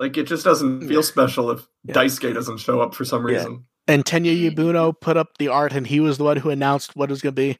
[0.00, 0.88] like it just doesn't Yeah.
[0.88, 1.94] feel special if Yeah.
[1.94, 3.36] Daisuke doesn't show up for some Yeah.
[3.36, 3.64] reason.
[3.86, 4.56] And Tenya Mm.
[4.56, 7.22] Yabuno put up the art, and he was the one who announced what it was
[7.22, 7.58] going to be.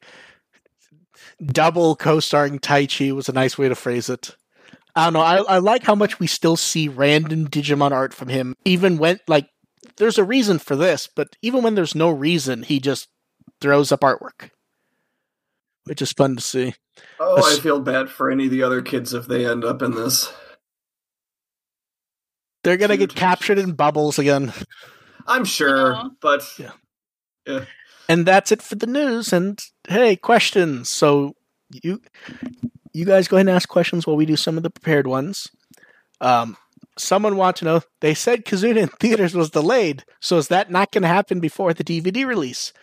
[1.45, 4.35] Double co-starring Taichi was a nice way to phrase it.
[4.97, 5.19] I don't know.
[5.21, 9.19] I, I like how much we still see random Digimon art from him, even when
[9.27, 9.47] like
[9.97, 13.07] there's a reason for this, but even when there's no reason, he just
[13.61, 14.49] throws up artwork,
[15.85, 16.73] which is fun to see.
[17.19, 19.81] Oh, That's- I feel bad for any of the other kids if they end up
[19.81, 20.33] in this.
[22.63, 24.51] They're gonna Huge get captured in bubbles again,
[25.27, 26.09] I'm sure, Aw.
[26.21, 27.63] but Yeah.
[28.09, 29.31] and that's it for the news.
[29.31, 30.89] And hey, questions.
[30.89, 31.35] So
[31.71, 32.01] you
[32.97, 35.47] you guys go ahead and ask questions while we do some of the prepared ones.
[36.21, 36.57] Um,
[36.97, 37.81] someone want to know.
[38.01, 41.73] They said Kizuna in theaters was delayed, so is that not going to happen before
[41.73, 42.73] the DVD release?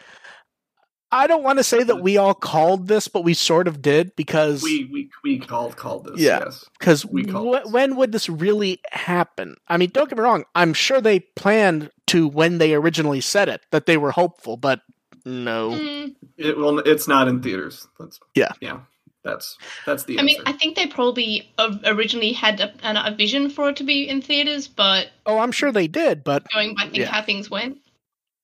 [1.13, 4.17] I don't want to say that we all called this, but we sort of did
[4.17, 6.21] because we we we called called this.
[6.21, 6.41] Yeah.
[6.45, 6.65] Yes.
[6.79, 7.73] because we called wh- this.
[7.73, 9.55] when would this really happen?
[9.69, 10.45] I mean, don't get me wrong.
[10.57, 14.81] I'm sure they planned to when they originally said it that they were hopeful, but
[15.25, 15.71] no.
[15.71, 17.87] Mm, It well, it's not in theaters.
[18.01, 18.53] That's Yeah.
[18.61, 18.81] yeah.
[19.25, 19.57] That's
[19.87, 20.25] that's the I answer.
[20.27, 21.51] mean, I think they probably
[21.87, 22.73] originally had a,
[23.09, 26.47] a vision for it to be in theaters, but Oh, I'm sure they did, but
[26.53, 27.07] going by think Yeah.
[27.07, 27.79] how things went.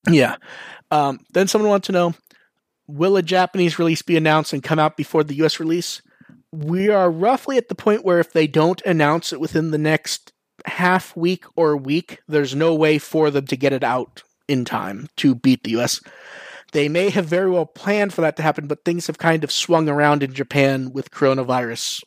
[0.09, 0.37] Yeah.
[0.89, 2.15] Um, then someone wants to know
[2.87, 6.01] Will a Japanese release be announced and come out before the US release?
[6.51, 10.33] We are roughly at the point where if they don't announce it within the next
[10.65, 15.07] half week or week, there's no way for them to get it out in time
[15.17, 16.01] to beat the US.
[16.71, 19.51] They may have very well planned for that to happen, but things have kind of
[19.51, 22.03] swung around in Japan with coronavirus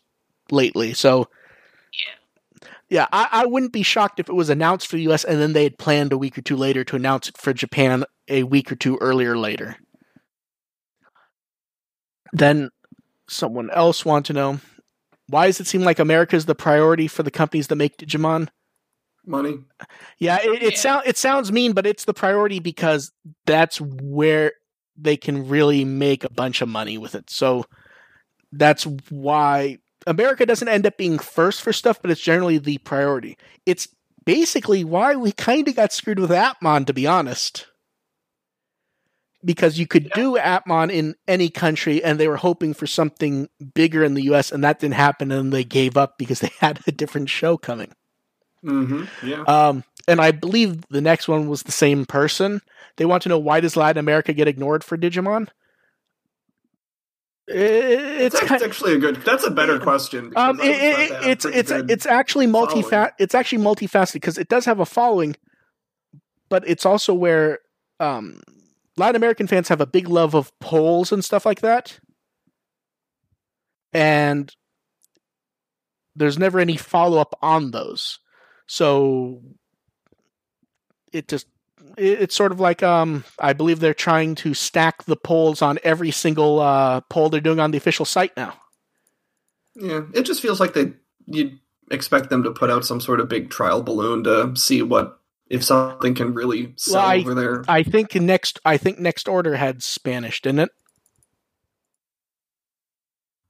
[0.51, 0.95] lately.
[0.95, 1.29] So,
[2.89, 5.53] Yeah, I, I wouldn't be shocked if it was announced for the US and then
[5.53, 8.71] they had planned a week or two later to announce it for Japan a week
[8.73, 9.77] or two earlier later.
[12.33, 12.71] Then
[13.29, 14.61] someone else want to know
[15.29, 18.49] why does it seem like America is the priority for the companies that make Digimon?
[19.27, 19.61] Money.
[20.19, 20.79] Yeah, it, it Yeah.
[20.79, 23.13] sounds it sounds mean, but it's the priority because
[23.47, 24.53] that's where
[24.97, 27.31] they can really make a bunch of money with it.
[27.31, 27.65] So
[28.53, 33.37] that's why America doesn't end up being first for stuff, but it's generally the priority.
[33.67, 33.89] It's
[34.25, 37.67] basically why we kind of got screwed with Appmon, to be honest.
[39.45, 44.03] Because you could do Appmon in any country, and they were hoping for something bigger
[44.03, 46.93] in the US, and that didn't happen, and they gave up because they had a
[46.93, 47.93] different show coming.
[48.65, 49.27] Mm-hmm.
[49.27, 49.43] Yeah.
[49.43, 52.61] Um, and I believe the next one was the same person.
[52.97, 55.49] They want to know why does Latin America get ignored for Digimon?
[57.47, 59.17] It's That's actually a good.
[59.17, 60.33] That's a better question.
[60.35, 62.83] um, it, it, it's it's it's actually multi
[63.19, 65.37] it's actually multifaceted because it does have a following,
[66.49, 67.59] but it's also where
[68.01, 68.41] um,
[68.97, 72.01] Latin American fans have a big love of polls and stuff like that,
[73.93, 74.55] and
[76.17, 78.21] there's never any follow up on those,
[78.67, 79.43] so
[81.13, 81.47] it just
[81.97, 86.11] it's sort of like um I believe they're trying to stack the polls on every
[86.11, 88.55] single uh, poll they're doing on the official site now.
[89.77, 90.93] Yeah, it just feels like they
[91.27, 91.59] you'd
[91.91, 95.63] expect them to put out some sort of big trial balloon to see what if
[95.63, 97.65] something can really sell Well, I- over there.
[97.69, 100.71] I think next I think next order had Spanish, didn't it?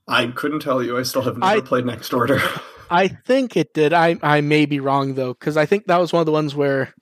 [0.07, 0.99] I couldn't tell you.
[0.99, 2.41] I still have never I- played Next Order.
[2.95, 3.93] I think it did.
[3.93, 6.55] I I may be wrong though, because I think that was one of the ones
[6.55, 6.95] where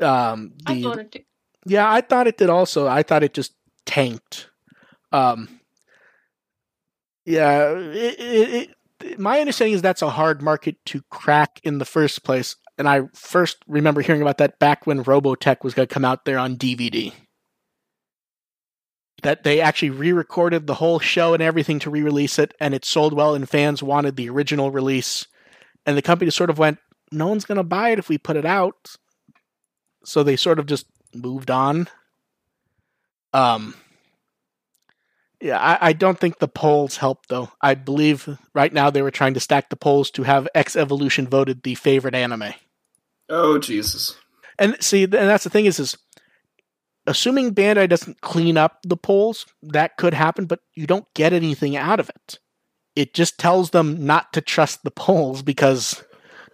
[0.00, 1.24] um I the thought it did.
[1.66, 2.86] yeah I thought it did also.
[2.86, 3.54] I thought it just
[3.86, 4.50] tanked.
[5.12, 5.60] Um.
[7.26, 8.70] Yeah, it, it,
[9.00, 12.86] it, my understanding is that's a hard market to crack in the first place, and
[12.86, 16.38] I first remember hearing about that back when Robotech was going to come out there
[16.38, 17.12] on DVD.
[19.24, 23.12] That they actually re-recorded the whole show and everything to re-release it, and it sold
[23.12, 25.26] well, and fans wanted the original release,
[25.84, 26.78] and the company sort of went,
[27.10, 28.96] "No one's going to buy it if we put it out,"
[30.04, 31.88] so they sort of just moved on.
[33.32, 33.74] Um,
[35.40, 37.50] yeah, I, I don't think the polls helped though.
[37.60, 41.26] I believe right now they were trying to stack the polls to have X Evolution
[41.28, 42.54] voted the favorite anime.
[43.28, 44.16] oh Jesus!
[44.58, 45.96] And see, and that's the thing is, is
[47.06, 51.76] assuming Bandai doesn't clean up the polls, that could happen, but you don't get anything
[51.76, 52.38] out of it.
[52.96, 56.02] It just tells them not to trust the polls because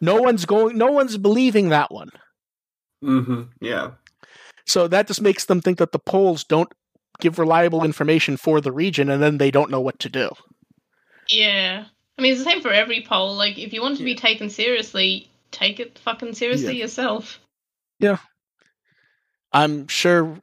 [0.00, 2.10] no one's going, no one's believing that one.
[3.04, 3.42] Mm-hmm.
[3.60, 3.92] Yeah,
[4.66, 6.70] So that just makes them think that the polls don't
[7.20, 10.30] give reliable information for the region, and then they don't know what to do.
[11.28, 11.84] Yeah.
[12.18, 13.34] I mean, it's the same for every poll.
[13.34, 17.40] Like, if you want to be taken seriously, take it fucking seriously yourself.
[19.52, 20.38] I'm sure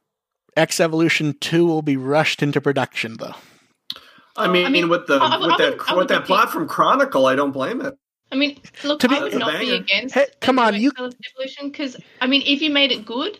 [0.55, 3.35] X Evolution Two will be rushed into production, though.
[4.35, 6.67] I mean, I mean, with the I- I with that I with that plot from
[6.67, 7.95] Chronicle, I don't blame it.
[8.31, 10.13] I mean, look, To be- I would That's a not be against.
[10.13, 13.39] Hey, come on, new you- evolution because I mean, if you made it good,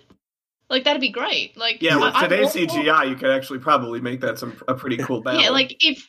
[0.70, 1.58] like that'd be great.
[1.58, 4.54] Like, Yeah, with I'm today's all for- CGI, you could actually probably make that some
[4.68, 5.42] a pretty cool battle.
[5.42, 6.08] Yeah, like if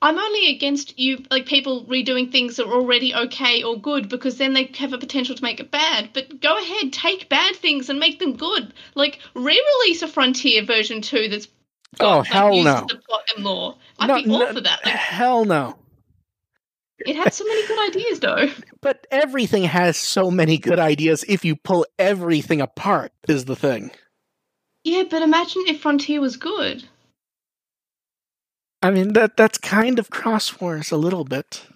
[0.00, 4.38] I'm only against you, like people redoing things that are already okay or good because
[4.38, 6.10] then they have a potential to make it bad.
[6.12, 8.72] But go ahead, take bad things and make them good.
[8.94, 11.48] Like re-release a Frontier version two that's
[11.98, 12.86] oh, got, Oh, like, hell uses no.
[12.88, 13.76] the plot and lore.
[13.98, 14.84] I'd No, be all no, for that.
[14.84, 15.76] Like, Hell no.
[17.00, 18.46] it had so many good ideas though.
[18.80, 23.90] But everything has so many good ideas if you pull everything apart, is the thing.
[24.84, 26.84] Yeah, but imagine if Frontier was good.
[28.82, 31.66] I mean, that that's kind of Cross Wars a little bit.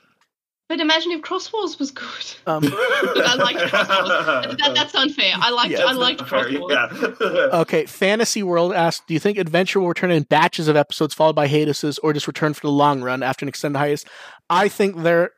[0.69, 2.07] But imagine if Cross Wars was good.
[2.47, 4.57] Um, I like Cross Wars.
[4.57, 5.35] That, that's unfair.
[5.37, 6.73] I liked Yeah, I liked Fair, Cross Wars.
[7.21, 7.29] yeah.
[7.61, 11.37] okay, Fantasy World asked, do you think Adventure will return in batches of episodes followed
[11.37, 14.07] by hiatuses or just return for the long run after an extended hiatus?
[14.49, 15.33] I think they're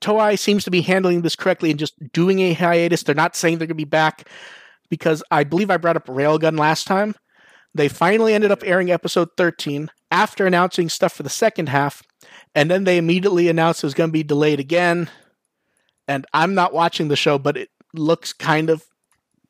[0.00, 3.02] Toei seems to be handling this correctly and just doing a hiatus.
[3.02, 4.28] They're not saying they're going to be back
[4.88, 7.14] because I believe I brought up Railgun last time.
[7.74, 12.02] They finally ended up airing episode 13 after announcing stuff for the second half,
[12.54, 15.10] and then they immediately announced it was going to be delayed again.
[16.06, 18.84] And I'm not watching the show, but it looks kind of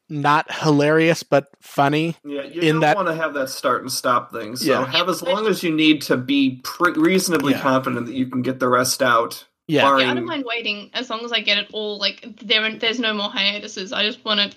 [0.09, 2.17] not hilarious, but funny.
[2.25, 4.57] Yeah, you in don't that- want to have that start and stop thing.
[4.57, 4.87] So Yeah.
[4.87, 7.61] have as long as you need to be pre- reasonably Yeah.
[7.63, 9.45] confident that you can get the rest out.
[9.69, 9.83] Yeah.
[9.83, 11.97] barring- Yeah, I don't mind waiting as long as I get it all.
[11.99, 13.93] Like there, there's no more hiatuses.
[13.93, 14.55] I just want it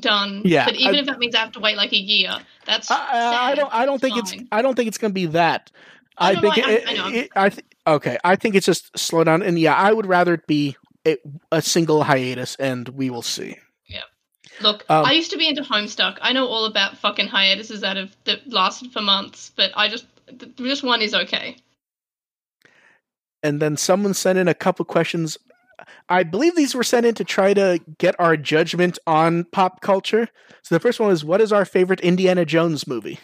[0.00, 0.42] done.
[0.44, 2.36] Yeah, but even I- if that means I have to wait like a year,
[2.66, 3.72] that's I, I, don't.
[3.74, 4.34] I don't think it's.
[4.52, 5.70] I don't think it's going to be that.
[6.18, 6.58] I I think.
[6.58, 7.08] I- it, I know.
[7.08, 8.18] it- I th- okay.
[8.24, 9.42] I think it's just slow down.
[9.42, 10.76] And yeah, I would rather it be
[11.06, 11.16] a,
[11.52, 13.56] a single hiatus, and we will see.
[13.86, 14.02] Yeah.
[14.60, 16.18] Look, Um, I used to be into Homestuck.
[16.20, 20.06] I know all about fucking hiatuses that have that lasted for months, but I just
[20.38, 21.56] th- this one is okay.
[23.42, 25.38] And then someone sent in a couple questions.
[26.08, 30.28] I believe these were sent in to try to get our judgment on pop culture.
[30.62, 33.18] So the first one is, what is our favorite Indiana Jones movie?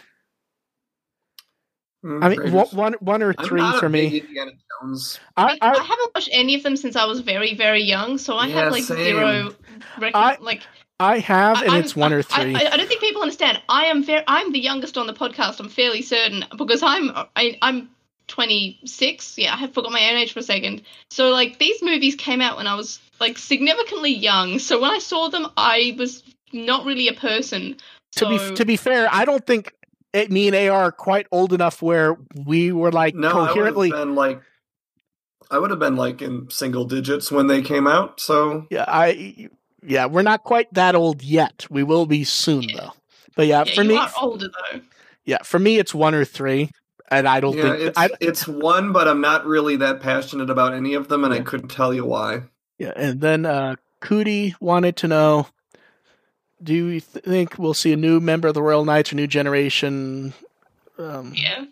[2.05, 2.53] Mm, I mean, Raiders.
[2.53, 4.21] one, one, one or I'm three not a for big me.
[4.21, 4.53] Indiana
[4.83, 5.19] Jones.
[5.37, 8.37] I, I, I, haven't watched any of them since I was very, very young, so
[8.37, 8.99] I Yeah, have like same.
[8.99, 9.55] zero.
[9.99, 10.63] Rec- I- like
[11.01, 12.55] I have, and I- it's one or three.
[12.55, 13.61] I, I, I don't think people understand.
[13.69, 14.23] I am very.
[14.29, 15.59] I'm the youngest on the podcast.
[15.61, 17.11] I'm fairly certain because I'm.
[17.35, 17.89] I, I'm
[18.29, 19.39] 26.
[19.39, 20.83] Yeah, I have forgot my own age for a second.
[21.11, 24.59] So like these movies came out when I was like significantly young.
[24.59, 26.22] So when I saw them, I was
[26.53, 27.77] not really a person.
[28.16, 29.75] to be to be fair, I don't think
[30.12, 32.16] it, me and AR are quite old enough where
[32.47, 33.91] we were like No, I would have coherently.
[33.91, 34.41] been like,
[35.51, 38.20] I would have been like in single digits when they came out.
[38.20, 39.49] So Yeah, I
[39.87, 41.66] yeah, we're not quite that old yet.
[41.70, 42.77] We will be soon Yeah.
[42.77, 42.93] though.
[43.37, 44.81] But yeah, Yeah, for you me, are older though.
[45.25, 46.70] yeah, for me it's one or three,
[47.11, 50.51] and I don't yeah, think it's I it's one, but I'm not really that passionate
[50.51, 52.43] about any of them, and I couldn't tell you why.
[52.79, 52.93] yeah.
[52.97, 55.47] And then uh Cootie wanted to know.
[56.63, 59.27] Do you th- think we'll see a new member of the Royal Knights or new
[59.27, 60.33] generation?
[60.99, 61.67] Um, Yeah.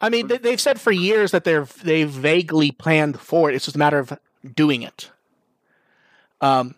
[0.00, 3.54] I mean, they, they've said for years that they're they've vaguely planned for it.
[3.56, 4.18] It's just a matter of
[4.54, 5.10] doing it.
[6.40, 6.74] Um,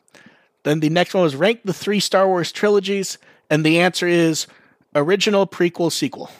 [0.62, 3.18] then the next one was rank the three Star Wars trilogies,
[3.50, 4.46] and the answer is
[4.94, 6.30] original, prequel, sequel.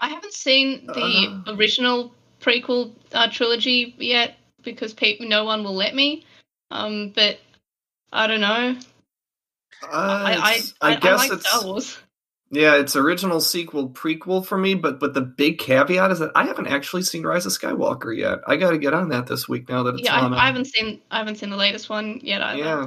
[0.00, 1.54] I haven't seen the Uh.
[1.54, 6.24] original prequel uh, trilogy yet because pe- no one will let me.
[6.70, 7.38] Um, but
[8.12, 8.76] I don't know.
[9.82, 11.98] Uh, I I, I, I, guess like it's Star Wars.
[12.50, 16.44] yeah, it's original sequel prequel for me, but but the big caveat is that I
[16.44, 18.38] haven't actually seen Rise of Skywalker yet.
[18.46, 20.34] I got to get on that this week now that it's Yeah, on.
[20.34, 22.58] I, I haven't seen I haven't seen the latest one yet either.
[22.58, 22.86] yeah,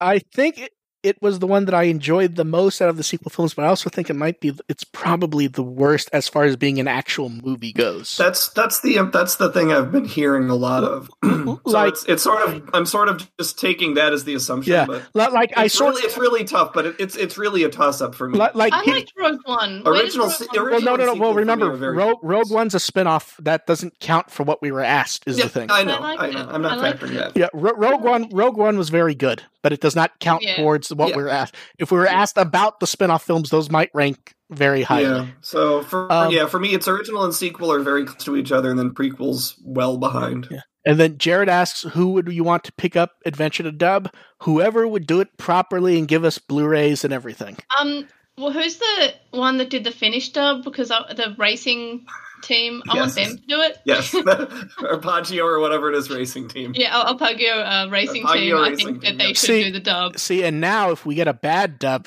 [0.00, 0.70] I think
[1.02, 3.54] it, it was the one that I enjoyed the most out of the sequel films,
[3.54, 6.78] but I also think it might be it's probably the worst as far as being
[6.80, 8.16] an actual movie goes.
[8.16, 11.10] that's that's the that's the thing I've been hearing a lot of.
[11.24, 14.72] so Like- it's it's sort of I'm sort of just taking that as the assumption.
[14.72, 17.64] Yeah, but like I it's sort really, it's really tough, but it, it's it's really
[17.64, 18.38] a toss up for me.
[18.38, 19.82] li- like I he- liked Rogue One.
[19.84, 21.14] Where Original Rogue se- One- well, no, no, no.
[21.14, 22.18] Well, remember, Rogue.
[22.22, 23.36] Rogue One's a spin-off.
[23.40, 25.24] That doesn't count for what we were asked.
[25.26, 25.70] Is Yeah, the thing?
[25.70, 26.32] I know, I liked I it.
[26.34, 26.48] know.
[26.50, 27.36] I'm not I liked factoring that.
[27.36, 28.28] Yeah, Rogue One.
[28.30, 30.56] Rogue One was very good, but it does not count Yeah.
[30.56, 31.16] towards what Yeah.
[31.16, 31.54] we're asked.
[31.78, 35.04] If we were asked about the spin-off films, those might rank very highly.
[35.04, 35.26] Yeah.
[35.40, 38.52] So for Um, yeah, for me, it's original and sequel are very close to each
[38.52, 40.48] other, and then prequels well behind.
[40.50, 40.60] Yeah.
[40.84, 44.10] And then Jared asks, "Who would you want to pick up Adventure to dub?
[44.40, 49.14] Whoever would do it properly and give us Blu-rays and everything." Um, well, who's the
[49.30, 50.64] one that did the Finnish dub?
[50.64, 52.04] Because I, the racing
[52.42, 53.78] team, I want them to do it.
[53.84, 54.14] Yes,
[54.82, 56.72] or Paggio or whatever it is, racing team.
[56.74, 58.72] Yeah, Al- Alpagio uh, racing Alpagio team.
[58.72, 59.32] I think Team, that they yeah.
[59.34, 60.18] should See- do the dub.
[60.18, 62.06] See, and now if we get a bad dub,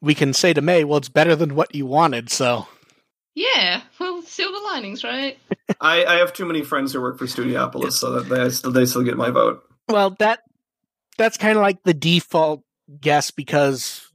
[0.00, 2.66] we can say to May, "Well, it's better than what you wanted." So
[3.34, 5.38] Yeah, well, silver linings, right?
[5.80, 8.86] I, I have too many friends who work for Studiopolis, so that they still they
[8.86, 9.62] still get my vote.
[9.88, 10.40] Well, that
[11.18, 12.62] that's kind of like the default
[13.00, 14.05] guess because,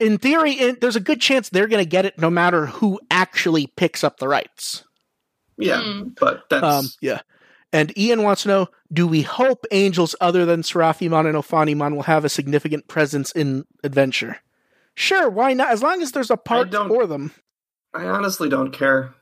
[0.00, 2.98] in theory, in, there's a good chance they're going to get it no matter who
[3.10, 4.84] actually picks up the rights.
[5.58, 6.08] Yeah, Hmm.
[6.18, 7.20] but that's Um, yeah.
[7.72, 12.02] And Ian wants to know: Do we hope angels other than Seraphimon and Ophanimon will
[12.04, 14.38] have a significant presence in adventure?
[14.96, 15.70] Sure, why not?
[15.70, 17.32] As long as there's a part don't- for them.
[17.94, 19.14] I honestly don't care.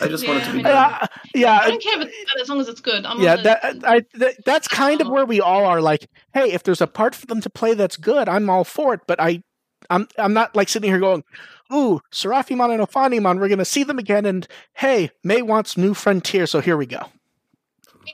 [0.00, 0.98] I just want it to be Yeah, done.
[1.02, 3.04] Uh, yeah, I don't care about that as long as it's good.
[3.06, 5.10] I'm yeah that I that, that's kind of Oh.
[5.10, 7.96] where we all are like hey if there's a part for them to play that's
[7.96, 9.42] good i'm all for it but i
[9.90, 11.24] i'm i'm not like sitting here going
[11.72, 15.94] ooh Seraphimon and Ophanimon we're going to see them again and hey may wants new
[15.94, 17.06] frontier so here we go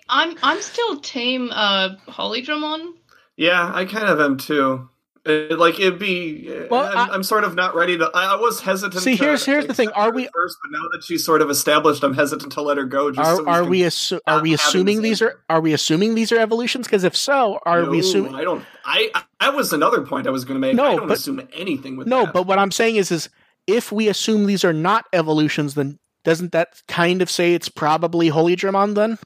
[0.09, 2.95] I'm I'm still team uh Holy Dramon.
[3.37, 4.89] Yeah, I kind of am too.
[5.25, 6.67] It, like it'd be.
[6.69, 8.11] Well, I'm, I- I'm sort of not ready to.
[8.13, 9.03] I, I was hesitant.
[9.05, 10.57] See, to here's- here's the thing, are we- first?
[10.65, 13.13] But now that she's sort of established, I'm hesitant to let her go.
[13.13, 16.33] Just are so are we assu- are we assuming these are are we assuming these
[16.33, 18.65] are evolutions because if so are we assuming I don't.
[18.85, 19.11] I.
[19.15, 20.75] I that was another point I was going to make.
[20.75, 22.33] No, I don't but- assume anything with no that.
[22.35, 23.29] but what i'm saying is is
[23.67, 28.29] if we assume these are not evolutions then doesn't that kind of say it's probably
[28.29, 29.19] holy Dramon then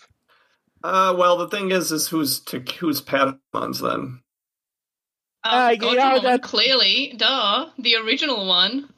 [0.85, 4.21] Uh, well, the thing is, is who's to who's Padawans then?
[5.53, 8.89] Uh, Uh, God yeah, Dramon, that- clearly, duh, the original one.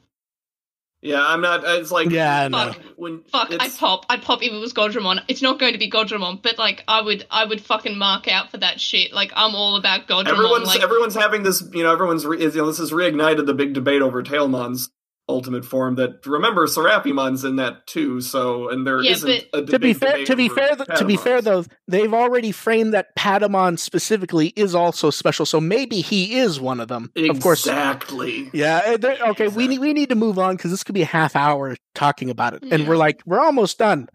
[1.01, 1.63] Yeah, I'm not.
[1.63, 2.73] It's like yeah I know.
[2.73, 2.81] Fuck.
[2.97, 4.05] when Fuck, I'd pop.
[4.09, 5.23] I'd pop if it was Godramon.
[5.29, 8.51] It's not going to be Godramon, but like I would, I would fucking mark out
[8.51, 9.13] for that shit.
[9.13, 10.27] Like I'm all about Godramon.
[10.33, 11.63] Everyone's like, everyone's having this.
[11.73, 14.89] You know, everyone's re, you know this has reignited the big debate over Tailmons.
[15.29, 15.95] Ultimate Form.
[15.95, 18.19] That remember, Seraphimon's in that too.
[18.19, 21.05] So, and there Yeah, not a to be fair, debate to be fair, th- to
[21.05, 25.45] be fair though, they've already framed that Patamon specifically is also special.
[25.45, 27.11] So maybe he is one of them.
[27.15, 28.49] Of course, exactly.
[28.53, 28.81] Yeah.
[28.83, 29.47] Eh, there- Okay.
[29.47, 32.29] We need we need to move on because this could be a half hour talking
[32.29, 34.09] about it, and we're like we're almost done.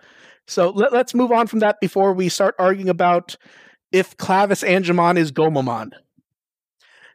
[0.47, 3.37] So let, let's move on from that before we start arguing about
[3.93, 5.93] if Clavis Angemon is Gomamon.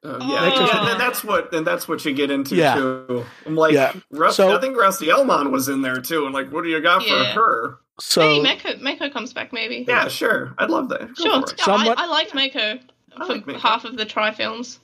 [0.04, 0.32] Uh, Oh.
[0.32, 2.76] yeah, yeah, and that's what and that's what you get into Yeah.
[2.76, 3.26] too.
[3.46, 3.94] I'm like, Yeah.
[4.12, 6.26] Rust, So- I think Rusty Elmon was in there too.
[6.26, 7.34] And like, what do you got Yeah.
[7.34, 7.78] for her?
[8.00, 9.84] So hey, Mako, Mako comes back maybe.
[9.88, 11.14] Yeah, sure, I'd love that.
[11.16, 11.44] Go Sure.
[11.58, 12.60] Yeah, Somewhat- I, I liked Mako
[13.18, 13.60] I for like Mako.
[13.60, 14.80] half of the Tri films.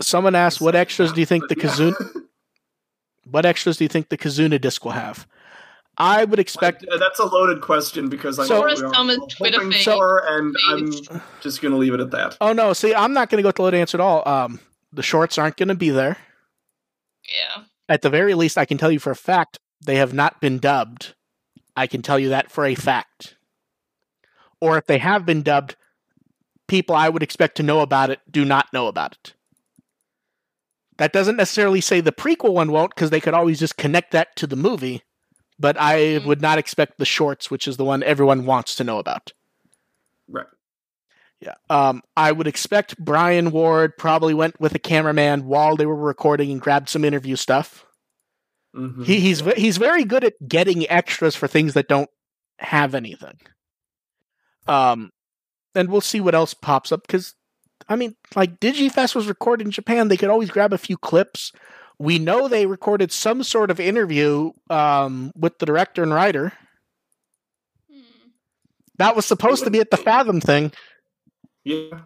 [0.00, 1.64] someone asked, what extras do you think the Yeah.
[1.64, 2.22] Kizuna?
[3.30, 5.26] What extras do you think the Kizuna disc will have?
[5.96, 6.84] I would expect.
[6.98, 9.84] That's a loaded question because I So- know Forrest we are Twitter hoping feed.
[9.84, 10.90] for, and I'm
[11.40, 12.36] just going to leave it at that.
[12.40, 12.72] Oh no!
[12.72, 14.26] See, I'm not going to go with the load answer at all.
[14.28, 14.60] Um,
[14.92, 16.16] the shorts aren't going to be there.
[17.28, 17.64] Yeah.
[17.88, 20.58] At the very least, I can tell you for a fact they have not been
[20.58, 21.14] dubbed.
[21.76, 23.36] I can tell you that for a fact.
[24.60, 25.76] Or if they have been dubbed,
[26.68, 29.34] people I would expect to know about it do not know about it.
[30.98, 34.36] That doesn't necessarily say the prequel one won't, because they could always just connect that
[34.36, 35.02] to the movie.
[35.58, 36.26] But I Mhm.
[36.26, 39.32] would not expect the shorts, which is the one everyone wants to know about.
[40.28, 40.46] Right.
[41.40, 41.54] Yeah.
[41.70, 46.50] Um, I would expect Brian Ward probably went with a cameraman while they were recording
[46.50, 47.84] and grabbed some interview stuff.
[48.74, 49.04] Mhm.
[49.04, 52.10] He, he's he's very good at getting extras for things that don't
[52.58, 53.38] have anything.
[54.66, 55.10] Um,
[55.74, 57.34] and we'll see what else pops up because,
[57.88, 61.52] I mean, like DigiFest was recorded in Japan, they could always grab a few clips.
[61.98, 66.52] We know they recorded some sort of interview um, with the director and writer.
[67.90, 68.00] Hmm.
[68.98, 70.72] That was supposed to be at the Fathom thing.
[71.64, 72.00] Yeah.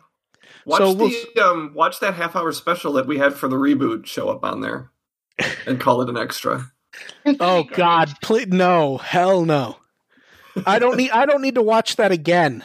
[0.65, 3.57] Watch So we'll the um, watch that half hour special that we had for the
[3.57, 4.91] reboot show up on there,
[5.67, 6.71] and call it an extra.
[7.39, 9.77] Oh God, please no, hell no.
[10.67, 12.65] I don't need I don't need to watch that again.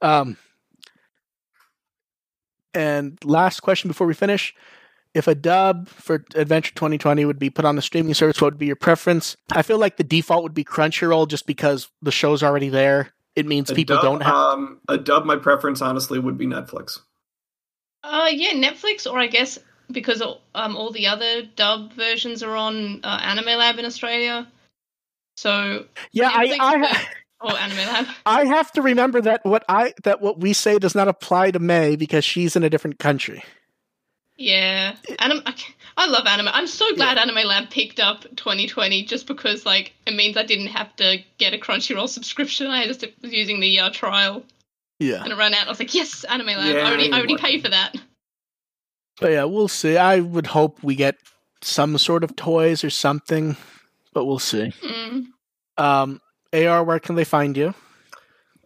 [0.00, 0.38] Um
[2.72, 4.54] and last question before we finish.
[5.16, 8.58] If a dub for Adventure 2020 would be put on the streaming service, what would
[8.58, 9.34] be your preference?
[9.50, 13.14] I feel like the default would be Crunchyroll just because the show's already there.
[13.34, 15.24] It means A people dub, don't have um, a dub.
[15.24, 16.98] My preference, honestly, would be Netflix.
[18.04, 19.58] Uh, yeah, Netflix, or I guess
[19.90, 20.20] because
[20.54, 24.46] um all the other dub versions are on uh, Anime Lab in Australia.
[25.38, 27.08] So Yeah, I Netflix, I, but-
[27.40, 28.06] or Anime Lab.
[28.26, 31.58] I have to remember that what I that what we say does not apply to
[31.58, 33.42] May because she's in a different country.
[34.36, 35.42] Yeah, anime.
[35.46, 35.54] I,
[35.96, 36.48] I love anime.
[36.52, 40.66] I'm so glad Anime Lab picked up 2020 just because like it means I didn't
[40.68, 42.66] have to get a Crunchyroll subscription.
[42.66, 44.42] I just was using the uh, trial
[44.98, 45.22] Yeah.
[45.22, 45.66] and it ran out.
[45.66, 46.74] I was like, yes, Anime Lab.
[46.74, 47.94] Yeah, I already, I already what- paid for that.
[49.18, 49.96] But yeah, we'll see.
[49.96, 51.16] I would hope we get
[51.62, 53.56] some sort of toys or something,
[54.12, 54.70] but we'll see.
[54.82, 55.24] Mm.
[55.78, 56.20] Um,
[56.52, 57.72] AR, where can they find you?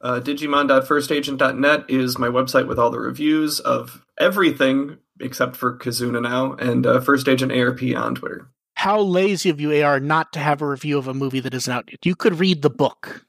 [0.03, 6.53] Uh, Digimon.firstagent.net is my website with all the reviews of everything except for Kizuna now,
[6.55, 8.49] and uh, First Agent ARP on Twitter.
[8.75, 11.73] How lazy of you, AR, not to have a review of a movie that isn't
[11.73, 12.05] out yet.
[12.07, 13.25] You could read the book.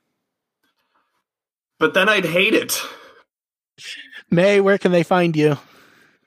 [1.79, 2.81] But then I'd hate it.
[4.29, 5.57] May, where can they find you?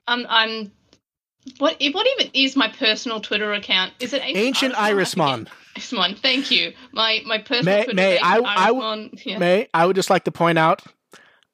[0.07, 0.73] Um, I'm.
[1.59, 1.77] What?
[1.93, 3.93] What even is my personal Twitter account?
[4.01, 5.47] Is it Ancient Irismon?
[5.47, 5.49] Irismon.
[5.77, 6.19] Irismon.
[6.19, 6.73] Thank you.
[6.93, 7.97] My my personal May- Twitter.
[7.97, 9.39] May, is I- Ancient I w- Yeah.
[9.39, 10.83] May, I would just like to point out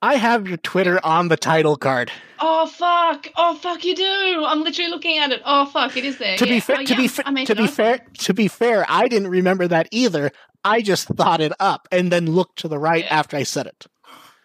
[0.02, 2.10] I have your Twitter on the title card.
[2.38, 3.28] Oh fuck!
[3.36, 3.84] Oh fuck!
[3.84, 4.44] You do.
[4.46, 5.42] I'm literally looking at it.
[5.44, 5.96] Oh fuck!
[5.96, 6.36] It is there.
[6.38, 6.60] To be yeah.
[6.60, 9.68] fair, Oh, to yeah, be fa- to be fair, to be fair, I didn't remember
[9.68, 10.30] that either.
[10.64, 13.18] I just thought it up and then looked to the right Yeah.
[13.18, 13.86] after I said it.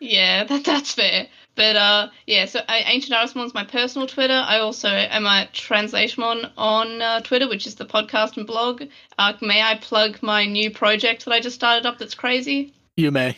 [0.01, 1.27] Yeah, that that's fair.
[1.55, 2.45] But uh, yeah.
[2.47, 4.43] So I, Ancient Irismon's my personal Twitter.
[4.45, 8.83] I also am at Translationmon on uh, Twitter, which is the podcast and blog.
[9.17, 11.97] Uh, may I plug my new project that I just started up?
[11.97, 12.73] That's crazy.
[12.97, 13.37] You may.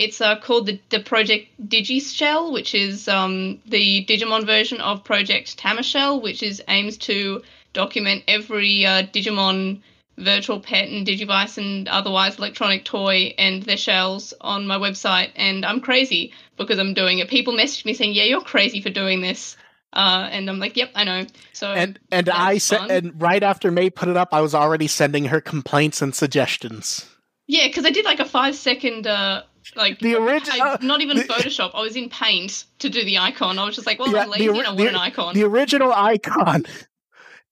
[0.00, 5.58] It's uh, called the, the Project Digishell, which is um, the Digimon version of Project
[5.58, 7.42] Tamashell, which is aims to
[7.74, 9.82] document every uh, Digimon
[10.16, 15.32] virtual pet and Digivice and otherwise electronic toy and their shells on my website.
[15.36, 17.28] And I'm crazy because I'm doing it.
[17.28, 19.54] People message me saying, "Yeah, you're crazy for doing this,"
[19.92, 23.70] uh, and I'm like, "Yep, I know." So And and I said and right after
[23.70, 27.04] May put it up, I was already sending her complaints and suggestions.
[27.46, 29.06] yeah, because I did like a five second.
[29.06, 29.42] Uh,
[29.76, 31.72] like The original, I, not even the- Photoshop.
[31.74, 33.58] I was in Paint to do the icon.
[33.58, 34.96] I was just like, well, Yeah, I'm the lazy ori- and I want the- an
[34.96, 35.34] icon.
[35.34, 36.64] the original icon.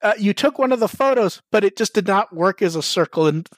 [0.00, 2.82] Uh, you took one of the photos, but it just did not work as a
[2.82, 3.26] circle.
[3.26, 3.48] And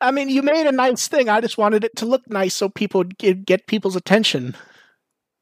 [0.00, 1.28] I mean, you made a nice thing.
[1.28, 4.56] I just wanted it to look nice so people would get, get people's attention.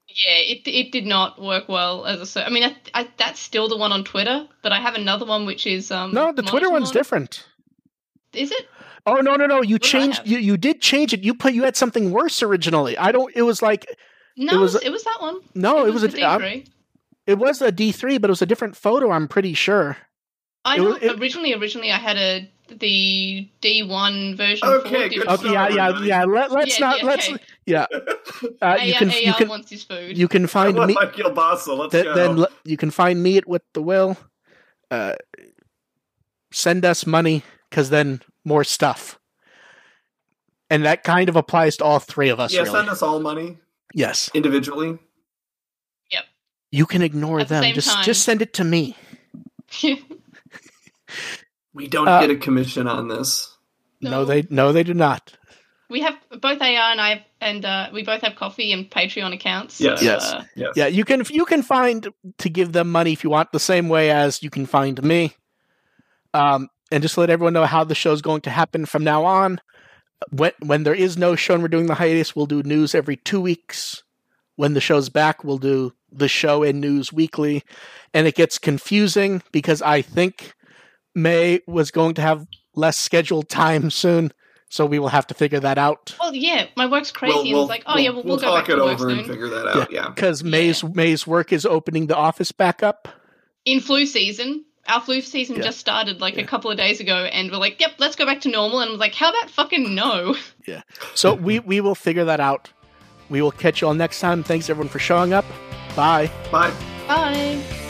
[0.09, 2.27] Yeah, it it did not work well as a.
[2.27, 5.25] ser- I mean, I, I, that's still the one on Twitter, but I have another
[5.25, 6.13] one which is um.
[6.13, 7.47] No, the Twitter one's different.
[8.37, 8.69] Is it?
[9.07, 9.61] Oh no no no!
[9.63, 10.23] You What changed.
[10.25, 11.23] You you did change it.
[11.23, 12.97] You put you had something worse originally.
[12.97, 13.31] I don't.
[13.37, 13.87] It was like
[14.37, 15.41] No, It it was- was, it was that one.
[15.55, 15.85] no.
[15.87, 16.27] It, was, the a.
[16.27, 16.67] uh, D3.
[17.27, 19.11] it was a D three, but it was a different photo.
[19.11, 19.97] I'm pretty sure.
[20.65, 20.95] I know.
[20.95, 24.67] it- originally, originally, I had a the D1 version.
[24.67, 26.25] Okay, good Okay, yeah yeah yeah.
[26.25, 27.43] Let, let's Yeah, not yeah, let's okay.
[27.67, 27.87] yeah.
[28.63, 30.17] Uh, you AR can you can wants his food.
[30.17, 30.95] you can find I me.
[30.95, 31.77] like Gilbasa.
[31.77, 32.15] Let's Th- go.
[32.15, 34.17] then l- you can find me at with the will.
[34.91, 35.13] Uh,
[36.53, 37.43] send us money
[37.75, 39.19] because then more stuff.
[40.71, 42.53] And that kind of applies to all three of us.
[42.55, 42.71] yeah, really.
[42.73, 43.59] send us all money
[43.93, 44.97] yes, individually.
[46.13, 46.25] Yep.
[46.71, 47.65] You can ignore At them.
[47.65, 48.97] same Just time- just send it to me.
[51.75, 53.57] We don't Uh, get a commission on this.
[54.01, 54.25] No, No.
[54.25, 55.37] they no they do not.
[55.91, 59.81] we have both AR and I, and uh, we both have Ko-fi and Patreon accounts.
[59.81, 60.01] Yes.
[60.03, 60.33] Yes.
[60.33, 60.73] Uh, Yes.
[60.77, 62.07] Yeah, you can you can find
[62.39, 65.35] to give them money if you want, the same way as you can find me.
[66.33, 69.61] Um, and just let everyone know how the show's going to happen from now on.
[70.31, 73.17] When when there is no show and we're doing the hiatus, we'll do news every
[73.17, 74.05] two weeks.
[74.55, 77.65] When the show's back, we'll do the show and news weekly.
[78.15, 80.55] And it gets confusing because I think
[81.17, 84.33] May was going to have less scheduled time soon,
[84.69, 86.15] so we will have to figure that out.
[86.21, 87.51] Well, yeah, my work's crazy.
[87.51, 89.29] and it's like, oh yeah, we'll, we'll, go talk back it to over and soon.
[89.29, 89.93] figure that out.
[89.93, 90.11] Yeah.
[90.11, 93.09] Because May's May's work is opening the office back up.
[93.65, 95.63] In flu season, our flu season Yeah.
[95.63, 96.43] just started like Yeah.
[96.43, 98.81] a couple of days ago, and we're like, yep, let's go back to normal.
[98.81, 100.35] And I was like, how about fucking no?
[100.67, 100.81] Yeah.
[101.15, 102.71] So we we will figure that out.
[103.29, 104.43] We will catch you all next time.
[104.43, 105.45] Thanks everyone for showing up.
[105.95, 106.31] Bye.
[106.51, 106.73] Bye.
[107.07, 107.84] Bye.